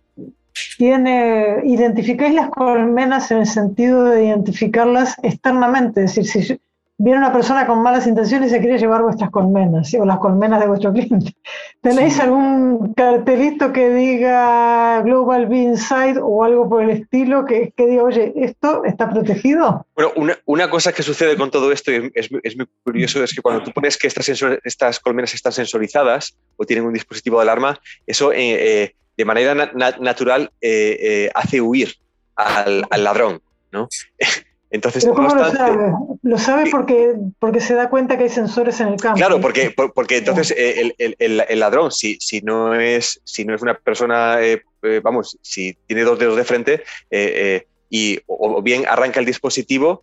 [0.79, 6.05] tiene, identificáis las colmenas en el sentido de identificarlas externamente?
[6.05, 6.61] Es decir, si
[6.99, 10.61] viene una persona con malas intenciones y se quiere llevar vuestras colmenas o las colmenas
[10.61, 11.33] de vuestro cliente.
[11.81, 17.87] ¿Tenéis algún cartelito que diga Global Bee Inside o algo por el estilo que, que
[17.87, 19.87] diga, oye, ¿esto está protegido?
[19.95, 20.13] Bueno,
[20.45, 23.71] una, cosa que sucede con todo esto y es, muy curioso es que cuando tú
[23.71, 24.29] pones que estas,
[24.65, 29.55] estas colmenas están sensorizadas o tienen un dispositivo de alarma, eso eh, eh, de manera
[30.01, 31.95] natural eh, hace huir
[32.35, 33.41] al, al ladrón.
[33.71, 33.89] ¿no?
[34.71, 35.93] Entonces, ¿Cómo lo sabe?
[36.23, 39.17] Lo sabe porque, porque se da cuenta que hay sensores en el campo.
[39.17, 43.63] Claro, porque, porque entonces el, el, el, ladrón, si, si, no es, si no es
[43.63, 48.85] una persona, eh, eh, vamos, si tiene dos dedos de frente, eh, y o, bien
[48.87, 50.03] arranca el dispositivo,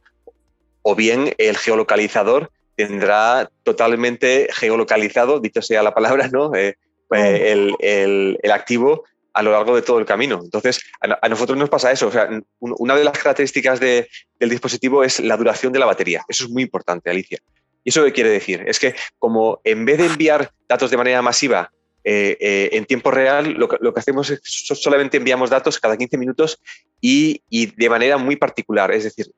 [0.82, 6.52] o bien el geolocalizador tendrá totalmente geolocalizado, dicho sea la palabra, ¿no?
[6.56, 9.04] el, el activo
[9.36, 10.40] a lo largo de todo el camino.
[10.42, 12.08] Entonces, a, nosotros nos pasa eso.
[12.08, 12.30] O sea,
[12.60, 14.08] una de las características del
[14.40, 16.24] dispositivo es la duración de la batería.
[16.28, 17.40] Eso es muy importante, Alicia.
[17.84, 18.64] ¿Y eso qué quiere decir?
[18.66, 21.70] Es que como en vez de enviar datos de manera masiva
[22.06, 26.62] eh, eh, en tiempo real, lo que, hacemos es solamente enviamos datos cada 15 minutos
[27.02, 29.32] y, de manera muy particular, es decir,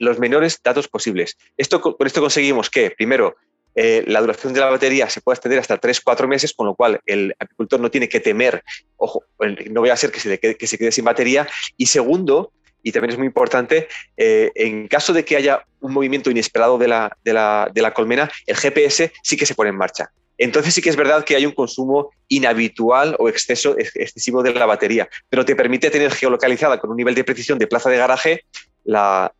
[0.00, 1.36] los menores datos posibles.
[1.56, 3.36] Esto, con esto conseguimos que, primero,
[3.74, 7.00] eh, la duración de la batería se puede extender hasta 3-4 meses, con lo cual
[7.06, 8.62] el apicultor no tiene que temer,
[8.96, 9.24] ojo,
[9.70, 11.46] no voy a ser que se, quede, sin batería.
[11.76, 12.52] Y segundo,
[12.82, 16.88] y también es muy importante, eh, en caso de que haya un movimiento inesperado de
[16.88, 20.10] la, colmena, el GPS sí que se pone en marcha.
[20.36, 24.66] Entonces sí que es verdad que hay un consumo inhabitual o exceso, excesivo de la
[24.66, 28.44] batería, pero te permite tener geolocalizada con un nivel de precisión de plaza de garaje
[28.84, 29.32] la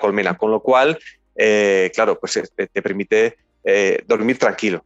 [0.00, 0.98] colmena, con lo cual
[1.36, 4.84] eh, claro, pues eh, te, permite eh, dormir tranquilo.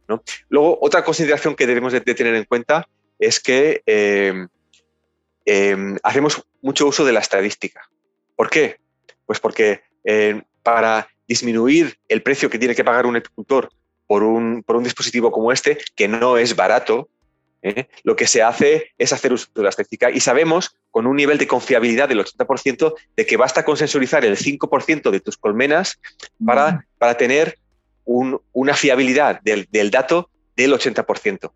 [0.49, 2.87] Luego, otra consideración que debemos de, tener en cuenta
[3.19, 4.47] es que em,
[5.45, 7.89] em, hacemos mucho uso de la estadística.
[8.35, 8.77] ¿Por qué?
[9.25, 9.81] Pues porque
[10.63, 13.69] para disminuir el precio que tiene que pagar un agricultor
[14.07, 17.07] por un, por un dispositivo como este, que no es barato,
[17.61, 17.87] ¿eh?
[18.03, 21.37] lo que se hace es hacer uso de la estética y sabemos con un nivel
[21.37, 25.99] de confiabilidad del 80% de que basta con sensorizar el 5% de tus colmenas
[26.43, 27.57] para, para tener
[28.05, 31.51] una fiabilidad del, dato del 80%.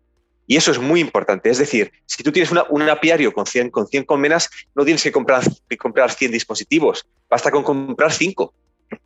[0.48, 1.50] Y eso es muy importante.
[1.50, 5.10] Es decir, si tú tienes un apiario con 100, con 100 colmenas, no tienes que
[5.10, 8.54] comprar, que comprar 100 dispositivos, basta con comprar 5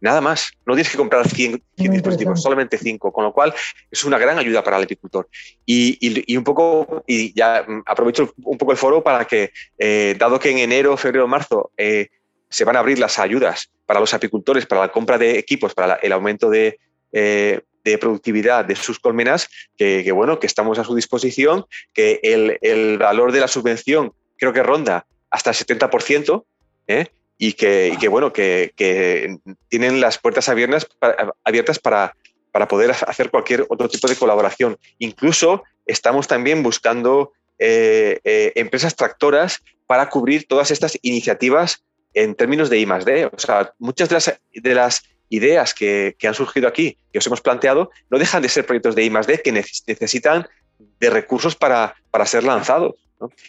[0.01, 0.53] Nada más.
[0.67, 3.55] No tienes que comprar 100, dispositivos, solamente 5, con lo cual
[3.91, 5.29] es una gran ayuda para el agricultor.
[5.67, 10.39] Y, un poco, y ya mm, aprovecho un poco el foro para que, eh, dado
[10.39, 12.09] que en enero, febrero, marzo eh,
[12.49, 15.95] se van a abrir las ayudas para los apicultores, para la compra de equipos, para
[15.95, 16.79] el aumento de,
[17.13, 22.59] eh, de productividad de sus colmenas, que, bueno, que estamos a su disposición, que el,
[22.63, 26.45] el valor de la subvención creo que ronda hasta el 70%,
[26.89, 27.07] ¿eh?
[27.43, 29.39] Y que, bueno, que,
[29.69, 32.15] tienen las puertas abiertas para, abiertas para,
[32.53, 34.77] para poder hacer cualquier otro tipo de colaboración.
[34.99, 41.83] Incluso estamos también buscando eh, eh, empresas tractoras para cubrir todas estas iniciativas
[42.13, 42.85] en términos de I
[43.33, 47.41] O sea, muchas de las, de las ideas que, han surgido aquí, que os hemos
[47.41, 49.13] planteado, no dejan de ser proyectos de I
[49.43, 52.97] que necesitan de recursos para, para ser lanzados.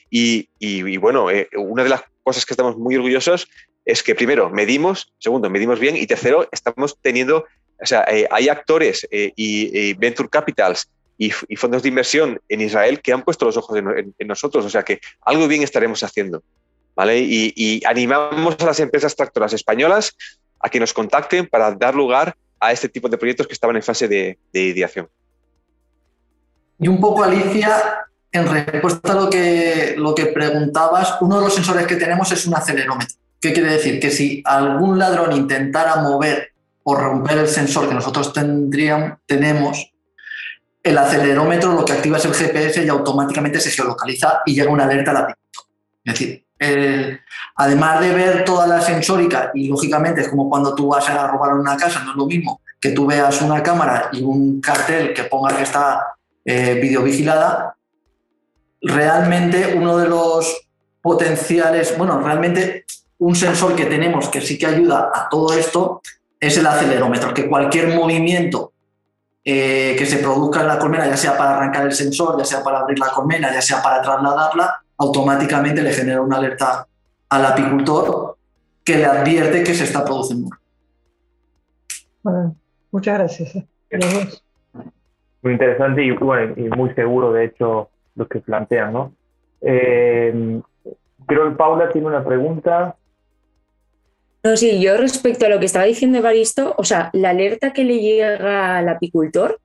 [0.10, 3.50] Y, bueno, eh, una de las cosas que estamos muy orgullosos
[3.92, 7.46] es que primero medimos, segundo medimos bien y tercero estamos teniendo,
[7.80, 13.02] o sea, eh, hay actores eh, y, venture capitals y, fondos de inversión en Israel
[13.02, 16.42] que han puesto los ojos en, nosotros, o sea que algo bien estaremos haciendo,
[16.96, 17.20] ¿vale?
[17.20, 20.16] Y, animamos a las empresas tractoras españolas
[20.60, 23.84] a que nos contacten para dar lugar a este tipo de proyectos que estaban en
[23.84, 25.10] fase de, de ideación.
[26.80, 31.54] Y un poco, Alicia, en respuesta a lo que, lo que preguntabas, uno de los
[31.54, 33.21] sensores que tenemos es un acelerómetro.
[33.42, 34.00] ¿Qué quiere decir?
[34.00, 39.92] Que si algún ladrón intentara mover o romper el sensor que nosotros tendríamos, tenemos,
[40.84, 44.86] el acelerómetro lo que activa es el GPS y automáticamente se geolocaliza y llega una
[44.86, 45.38] alerta a la.
[46.04, 46.46] Es decir,
[47.56, 51.54] además de ver toda la sensórica, y lógicamente es como cuando tú vas a robar
[51.54, 55.26] una casa, no es lo mismo que tú veas una cámara y un cartel que
[55.26, 57.76] ponga que está eh, videovigilada,
[58.82, 60.68] realmente uno de los
[61.00, 62.86] potenciales, bueno, realmente
[63.22, 66.02] un sensor que tenemos que sí que ayuda a todo esto
[66.40, 68.74] es el acelerómetro, que cualquier movimiento
[69.44, 72.64] eh, que se produzca en la colmena, ya sea para arrancar el sensor, ya sea
[72.64, 76.88] para abrir la colmena, ya sea para trasladarla, automáticamente le genera una alerta
[77.30, 78.38] al apicultor
[78.84, 80.50] que le advierte que se está produciendo.
[82.24, 82.56] Bueno,
[82.92, 83.56] muchas gracias.
[83.92, 84.30] Eh,
[85.44, 89.14] muy interesante y, bueno, y muy seguro, de hecho, lo que plantean, ¿no?
[89.62, 90.60] Eh,
[91.28, 92.96] creo que Paula tiene una pregunta.
[94.44, 97.84] No, sí, yo respecto a lo que estaba diciendo Evaristo, o sea, la alerta que
[97.84, 99.60] le llega al apicultor,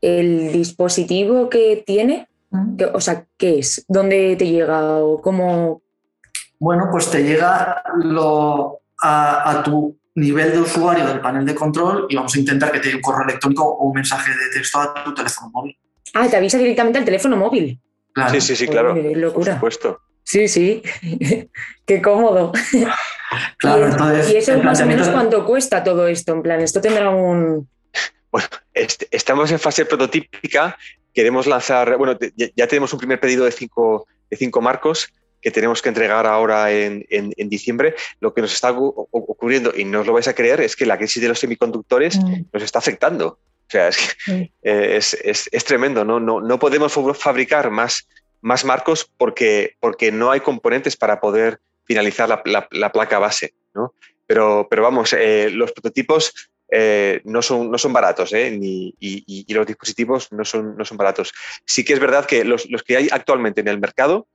[0.00, 2.28] el dispositivo que tiene,
[2.92, 3.84] o sea, ¿qué es?
[3.88, 5.82] ¿Dónde te llega o cómo?
[6.60, 12.14] Bueno, pues te llega lo, a, tu nivel de usuario del panel de control y
[12.14, 15.02] vamos a intentar que te llegue un correo electrónico o un mensaje de texto a
[15.02, 15.76] tu teléfono móvil.
[16.14, 17.80] Ah, te avisa directamente al teléfono móvil.
[18.30, 18.94] Sí, sí, sí, claro.
[18.94, 19.58] locura.
[19.58, 20.00] Por supuesto.
[20.22, 20.82] Sí, sí.
[21.86, 22.52] Qué cómodo.
[23.58, 24.30] Claro, entonces.
[24.30, 26.32] ¿Y eso más o menos cuánto cuesta todo esto?
[26.32, 27.68] En plan, esto tendrá un.
[28.30, 30.76] Bueno, estamos en fase prototípica.
[31.12, 31.96] Queremos lanzar.
[31.96, 32.18] Bueno,
[32.56, 35.08] ya tenemos un primer pedido de cinco, de cinco marcos
[35.44, 37.04] que tenemos que entregar ahora en,
[37.36, 40.86] diciembre, lo que nos está ocurriendo, y no os lo vais a creer, es que
[40.86, 42.46] la crisis de los semiconductores mm.
[42.50, 43.38] nos está afectando.
[43.66, 44.16] O sea, es,
[44.62, 44.98] eh,
[45.52, 46.18] es, tremendo, ¿no?
[46.18, 46.40] ¿no?
[46.40, 48.08] No, podemos fabricar más,
[48.40, 53.54] más marcos porque, porque no hay componentes para poder finalizar la, placa base.
[53.74, 53.94] ¿no?
[54.26, 59.66] Pero, pero vamos, eh, los prototipos eh, no, son, no son baratos Ni, y, los
[59.66, 61.32] dispositivos no son, no son baratos.
[61.64, 64.26] Sí que es verdad que los, los que hay actualmente en el mercado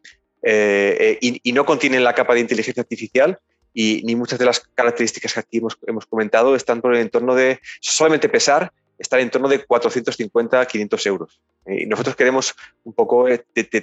[0.42, 3.38] eh, eh, y, no contienen la capa de inteligencia artificial
[3.74, 7.36] y ni muchas de las características que aquí hemos, hemos comentado están por el entorno
[7.36, 11.42] de solamente pesar, están en torno de 450 500 euros.
[11.66, 13.28] Eh, y nosotros queremos un poco,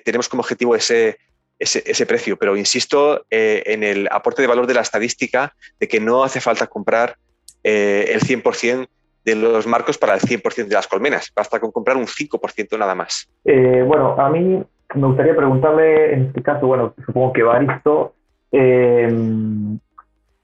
[0.05, 1.19] tenemos como objetivo ese,
[1.59, 6.23] ese, precio, pero insisto en el aporte de valor de la estadística de que no
[6.23, 7.17] hace falta comprar
[7.63, 8.87] el 100%
[9.25, 12.95] de los marcos para el 100% de las colmenas, basta con comprar un 5% nada
[12.95, 13.29] más.
[13.45, 14.63] bueno, a mí
[14.95, 18.15] me gustaría preguntarle, en este caso, bueno, supongo que Baristo,
[18.53, 19.09] eh,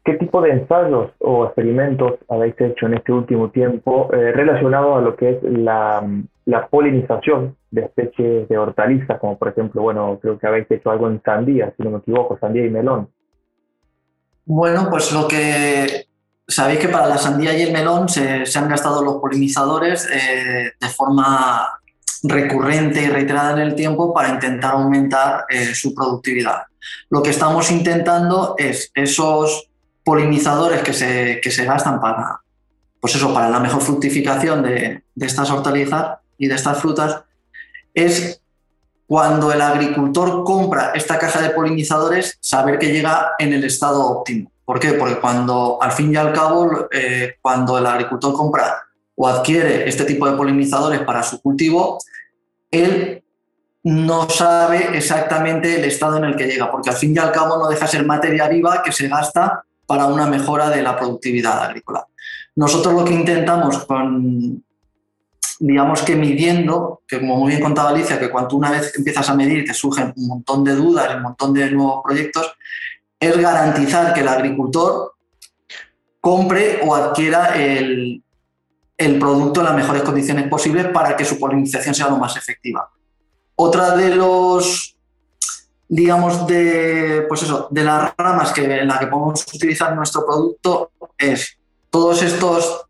[0.04, 5.00] ¿qué tipo de ensayos o experimentos habéis hecho en este último tiempo eh, relacionados a
[5.00, 6.06] lo que es la,
[6.70, 11.20] polinización de especies de hortalizas, como por ejemplo, bueno, creo que habéis hecho algo en
[11.24, 13.08] sandía, si no me equivoco, sandía y melón?
[14.44, 16.06] Bueno, pues lo que
[16.46, 20.88] sabéis que para la sandía y el melón se, han gastado los polinizadores eh, de
[20.88, 21.66] forma
[22.24, 26.64] recurrente y reiterada en el tiempo para intentar aumentar eh, su productividad.
[27.08, 29.70] Lo que estamos intentando es esos
[30.04, 32.40] polinizadores que se, que se gastan para,
[33.00, 37.22] pues eso, para la mejor fructificación de, de estas hortalizas y de estas frutas,
[37.94, 38.40] es
[39.06, 44.50] cuando el agricultor compra esta caja de polinizadores, saber que llega en el estado óptimo.
[44.64, 44.94] ¿Por qué?
[44.94, 48.82] Porque cuando, al fin y al cabo, eh, cuando el agricultor compra
[49.14, 51.98] o adquiere este tipo de polinizadores para su cultivo,
[52.70, 53.22] él
[53.82, 57.58] no sabe exactamente el estado en el que llega, porque al fin y al cabo
[57.58, 62.06] no deja ser materia viva que se gasta para una mejora de la productividad agrícola.
[62.54, 64.64] Nosotros lo que intentamos con,
[65.64, 69.34] digamos que midiendo, que como muy bien contaba Alicia, que cuando una vez empiezas a
[69.34, 72.52] medir te surgen un montón de dudas, un montón de nuevos proyectos,
[73.20, 75.14] es garantizar que el agricultor
[76.20, 78.24] compre o adquiera el,
[78.98, 82.90] el producto en las mejores condiciones posibles para que su polinización sea lo más efectiva.
[83.54, 84.96] Otra de los,
[85.88, 90.90] digamos, de, pues eso, de las ramas que, en las que podemos utilizar nuestro producto
[91.16, 91.56] es
[91.88, 92.86] todos estos,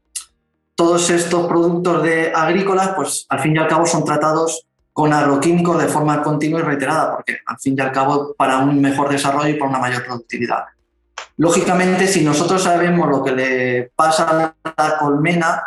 [0.82, 5.80] todos estos productos de agrícolas, pues al fin y al cabo son tratados con agroquímicos
[5.80, 9.50] de forma continua y reiterada, porque al fin y al cabo para un mejor desarrollo
[9.50, 10.64] y para una mayor productividad.
[11.36, 15.62] Lógicamente, si nosotros sabemos lo que le pasa a la colmena,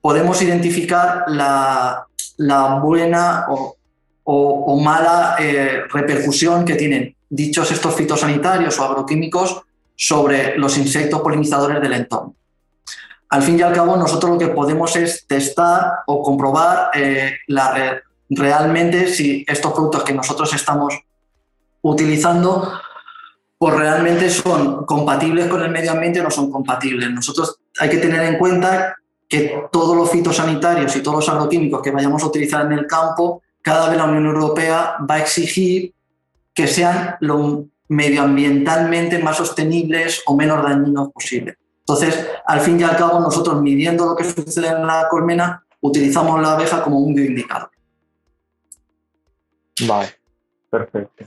[0.00, 2.06] podemos identificar la,
[2.80, 9.62] buena o, mala eh, repercusión que tienen dichos estos fitosanitarios o agroquímicos
[9.96, 12.37] sobre los insectos polinizadores del entorno.
[13.30, 18.00] Al fin y al cabo, nosotros lo que podemos es testar o comprobar eh, la,
[18.30, 20.94] realmente si estos productos que nosotros estamos
[21.82, 22.72] utilizando
[23.58, 27.10] pues realmente son compatibles con el medio ambiente o no son compatibles.
[27.10, 28.96] Nosotros hay que tener en cuenta
[29.28, 33.42] que todos los fitosanitarios y todos los agroquímicos que vayamos a utilizar en el campo,
[33.60, 35.92] cada vez la Unión Europea va a exigir
[36.54, 41.56] que sean lo medioambientalmente más sostenibles o menos dañinos posible.
[41.88, 46.38] Entonces, al fin y al cabo, nosotros midiendo lo que sucede en la colmena, utilizamos
[46.42, 47.70] la abeja como un bioindicador.
[49.86, 50.08] Vale,
[50.68, 51.24] perfecto.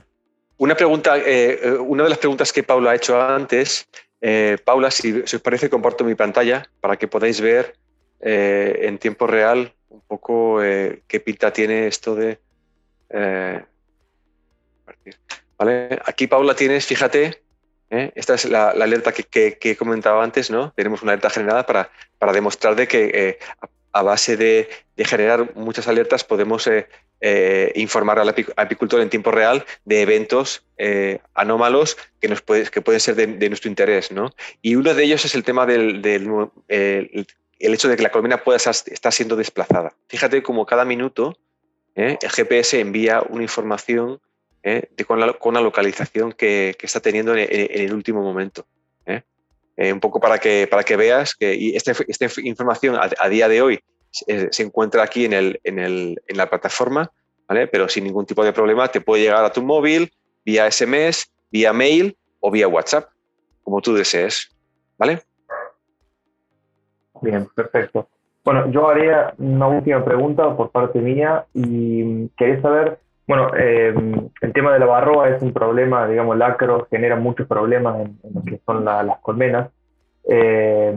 [0.58, 3.88] Una pregunta, eh, eh, una de las preguntas que Paula ha hecho antes,
[4.20, 7.74] eh, Paula, si, si, os parece, comparto mi pantalla para que podáis ver
[8.20, 12.38] eh, en tiempo real un poco eh, qué pinta tiene esto de...
[13.10, 13.64] Eh,
[16.04, 17.41] Aquí, Paula, tienes, fíjate,
[18.14, 20.72] esta es la, alerta que, he comentado antes, ¿no?
[20.74, 23.38] Tenemos una alerta generada para, para demostrar de que
[23.92, 26.68] a, base de, generar muchas alertas podemos
[27.74, 30.64] informar al apicultor en tiempo real de eventos
[31.34, 34.10] anómalos que, nos puede, que pueden ser de, nuestro interés.
[34.10, 34.30] ¿no?
[34.62, 36.00] Y uno de ellos es el tema del,
[37.62, 39.94] el hecho de que la colmena pueda estar siendo desplazada.
[40.08, 41.38] Fíjate cómo cada minuto
[41.94, 42.18] ¿eh?
[42.20, 44.20] el GPS envía una información
[44.62, 44.88] ¿eh?
[45.06, 45.20] con,
[45.54, 48.66] la, localización que, está teniendo en, el último momento.
[49.06, 49.22] ¿eh?
[49.92, 51.92] un poco para que, para que veas que esta,
[52.42, 53.80] información a, día de hoy
[54.10, 57.10] se, encuentra aquí en, el, en, la plataforma,
[57.48, 57.66] ¿vale?
[57.66, 60.12] pero sin ningún tipo de problema te puede llegar a tu móvil
[60.44, 63.08] vía SMS, vía mail o vía WhatsApp.
[63.62, 64.48] como tú desees.
[64.98, 65.22] ¿Vale?
[67.22, 68.08] Bien, perfecto.
[68.44, 73.94] Bueno, yo haría una última pregunta por parte mía y quería saber, bueno, eh,
[74.40, 78.18] el tema de la barroa es un problema, digamos, el acro genera muchos problemas en,
[78.34, 79.70] lo que son las colmenas.
[80.28, 80.94] Eh,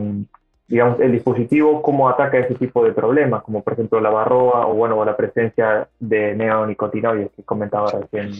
[0.68, 4.73] digamos, el dispositivo, cómo ataca ese tipo de problemas, como por ejemplo la barroa o,
[4.73, 8.34] bueno, la presencia de neonicotinoides que comentaba recién.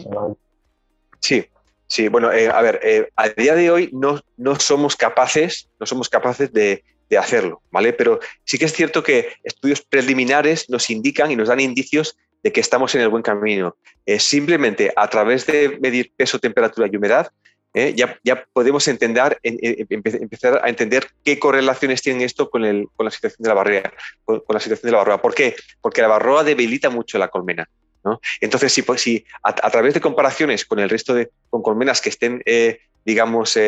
[1.20, 1.46] Sí,
[1.86, 2.80] sí, bueno, eh, a ver,
[3.14, 7.92] a día de hoy no, no somos capaces, no somos capaces de de hacerlo, ¿vale?
[7.92, 12.52] Pero sí que es cierto que estudios preliminares nos indican y nos dan indicios de
[12.52, 13.76] que estamos en el buen camino.
[14.06, 17.28] Eh, simplemente a través de medir peso, temperatura y humedad,
[17.74, 23.02] eh, ya, ya, podemos entender, empezar a entender qué correlaciones tiene esto con, el, con
[23.02, 23.92] la situación de la barrera,
[24.24, 25.20] con, la situación de la barroa.
[25.20, 25.56] ¿Por qué?
[25.80, 27.68] Porque la barroa debilita mucho la colmena.
[28.04, 28.20] ¿no?
[28.40, 32.10] Entonces, si, pues, si a, través de comparaciones con el resto de con colmenas que
[32.10, 33.58] estén, eh, digamos,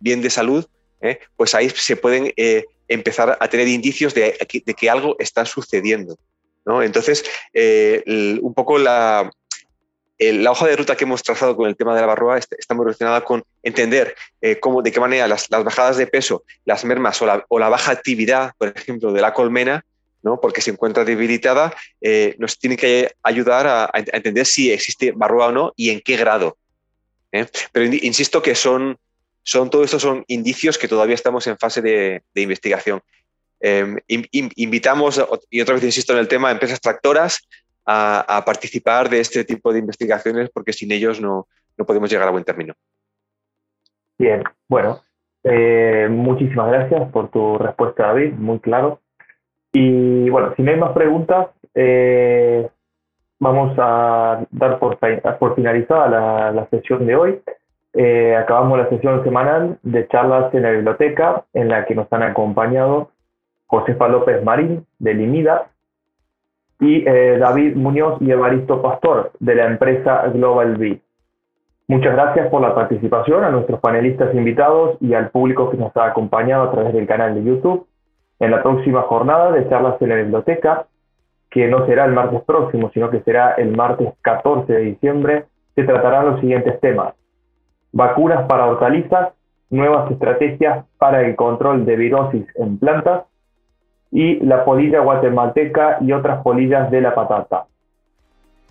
[0.00, 0.66] bien de salud,
[1.02, 1.18] ¿eh?
[1.36, 6.16] pues ahí se pueden eh, empezar a tener indicios de, que algo está sucediendo.
[6.66, 8.02] Entonces, eh,
[8.40, 9.30] un poco la,
[10.48, 13.22] hoja de ruta que hemos trazado con el tema de la barroa está, muy relacionada
[13.22, 14.14] con entender
[14.60, 18.68] cómo, de qué manera las, bajadas de peso, las mermas o la, baja actividad, por
[18.68, 19.84] ejemplo, de la colmena,
[20.22, 20.38] ¿no?
[20.40, 21.74] porque se encuentra debilitada,
[22.38, 26.56] nos tiene que ayudar a, entender si existe barroa o no y en qué grado.
[27.30, 28.98] Pero insisto que son,
[29.42, 33.02] son, todo esto son indicios que todavía estamos en fase de, investigación.
[33.60, 37.46] Em, invitamos, y otra vez insisto en el tema, a empresas tractoras
[37.84, 41.46] a, participar de este tipo de investigaciones porque sin ellos no,
[41.86, 42.74] podemos llegar a buen término.
[44.18, 45.00] Bien, bueno,
[45.44, 49.00] eh, muchísimas gracias por tu respuesta, David, muy claro.
[49.72, 52.68] Y bueno, si no hay más preguntas, eh,
[53.38, 54.98] vamos a dar por,
[55.38, 57.40] por finalizada la, la sesión de hoy.
[57.92, 62.22] Eh, acabamos la sesión semanal de charlas en la biblioteca en la que nos han
[62.22, 63.10] acompañado
[63.70, 65.68] Josefa López Marín de Limida
[66.80, 71.00] y eh, David Muñoz y Evaristo Pastor de la empresa Global B.
[71.86, 76.06] Muchas gracias por la participación a nuestros panelistas invitados y al público que nos ha
[76.06, 77.86] acompañado a través del canal de YouTube.
[78.40, 80.86] En la próxima jornada de charlas en la biblioteca,
[81.48, 85.44] que no será el martes próximo, sino que será el martes 14 de diciembre,
[85.76, 87.14] se tratarán los siguientes temas
[87.92, 89.32] vacunas para hortalizas,
[89.68, 93.29] nuevas estrategias para el control de virosis en plantas
[94.10, 97.66] y la polilla guatemalteca y otras polillas de la patata.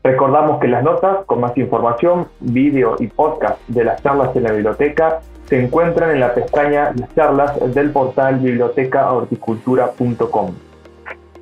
[0.04, 4.54] Recordamos que las notas con más información, vídeo y podcast de las charlas en la
[4.54, 10.52] biblioteca se encuentran en la pestaña Las charlas del portal bibliotecahorticultura.com.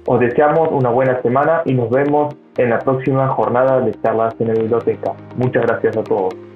[0.06, 4.48] Os deseamos una buena semana y nos vemos en la próxima jornada de charlas en
[4.48, 5.14] la biblioteca.
[5.36, 6.47] Muchas gracias a todos.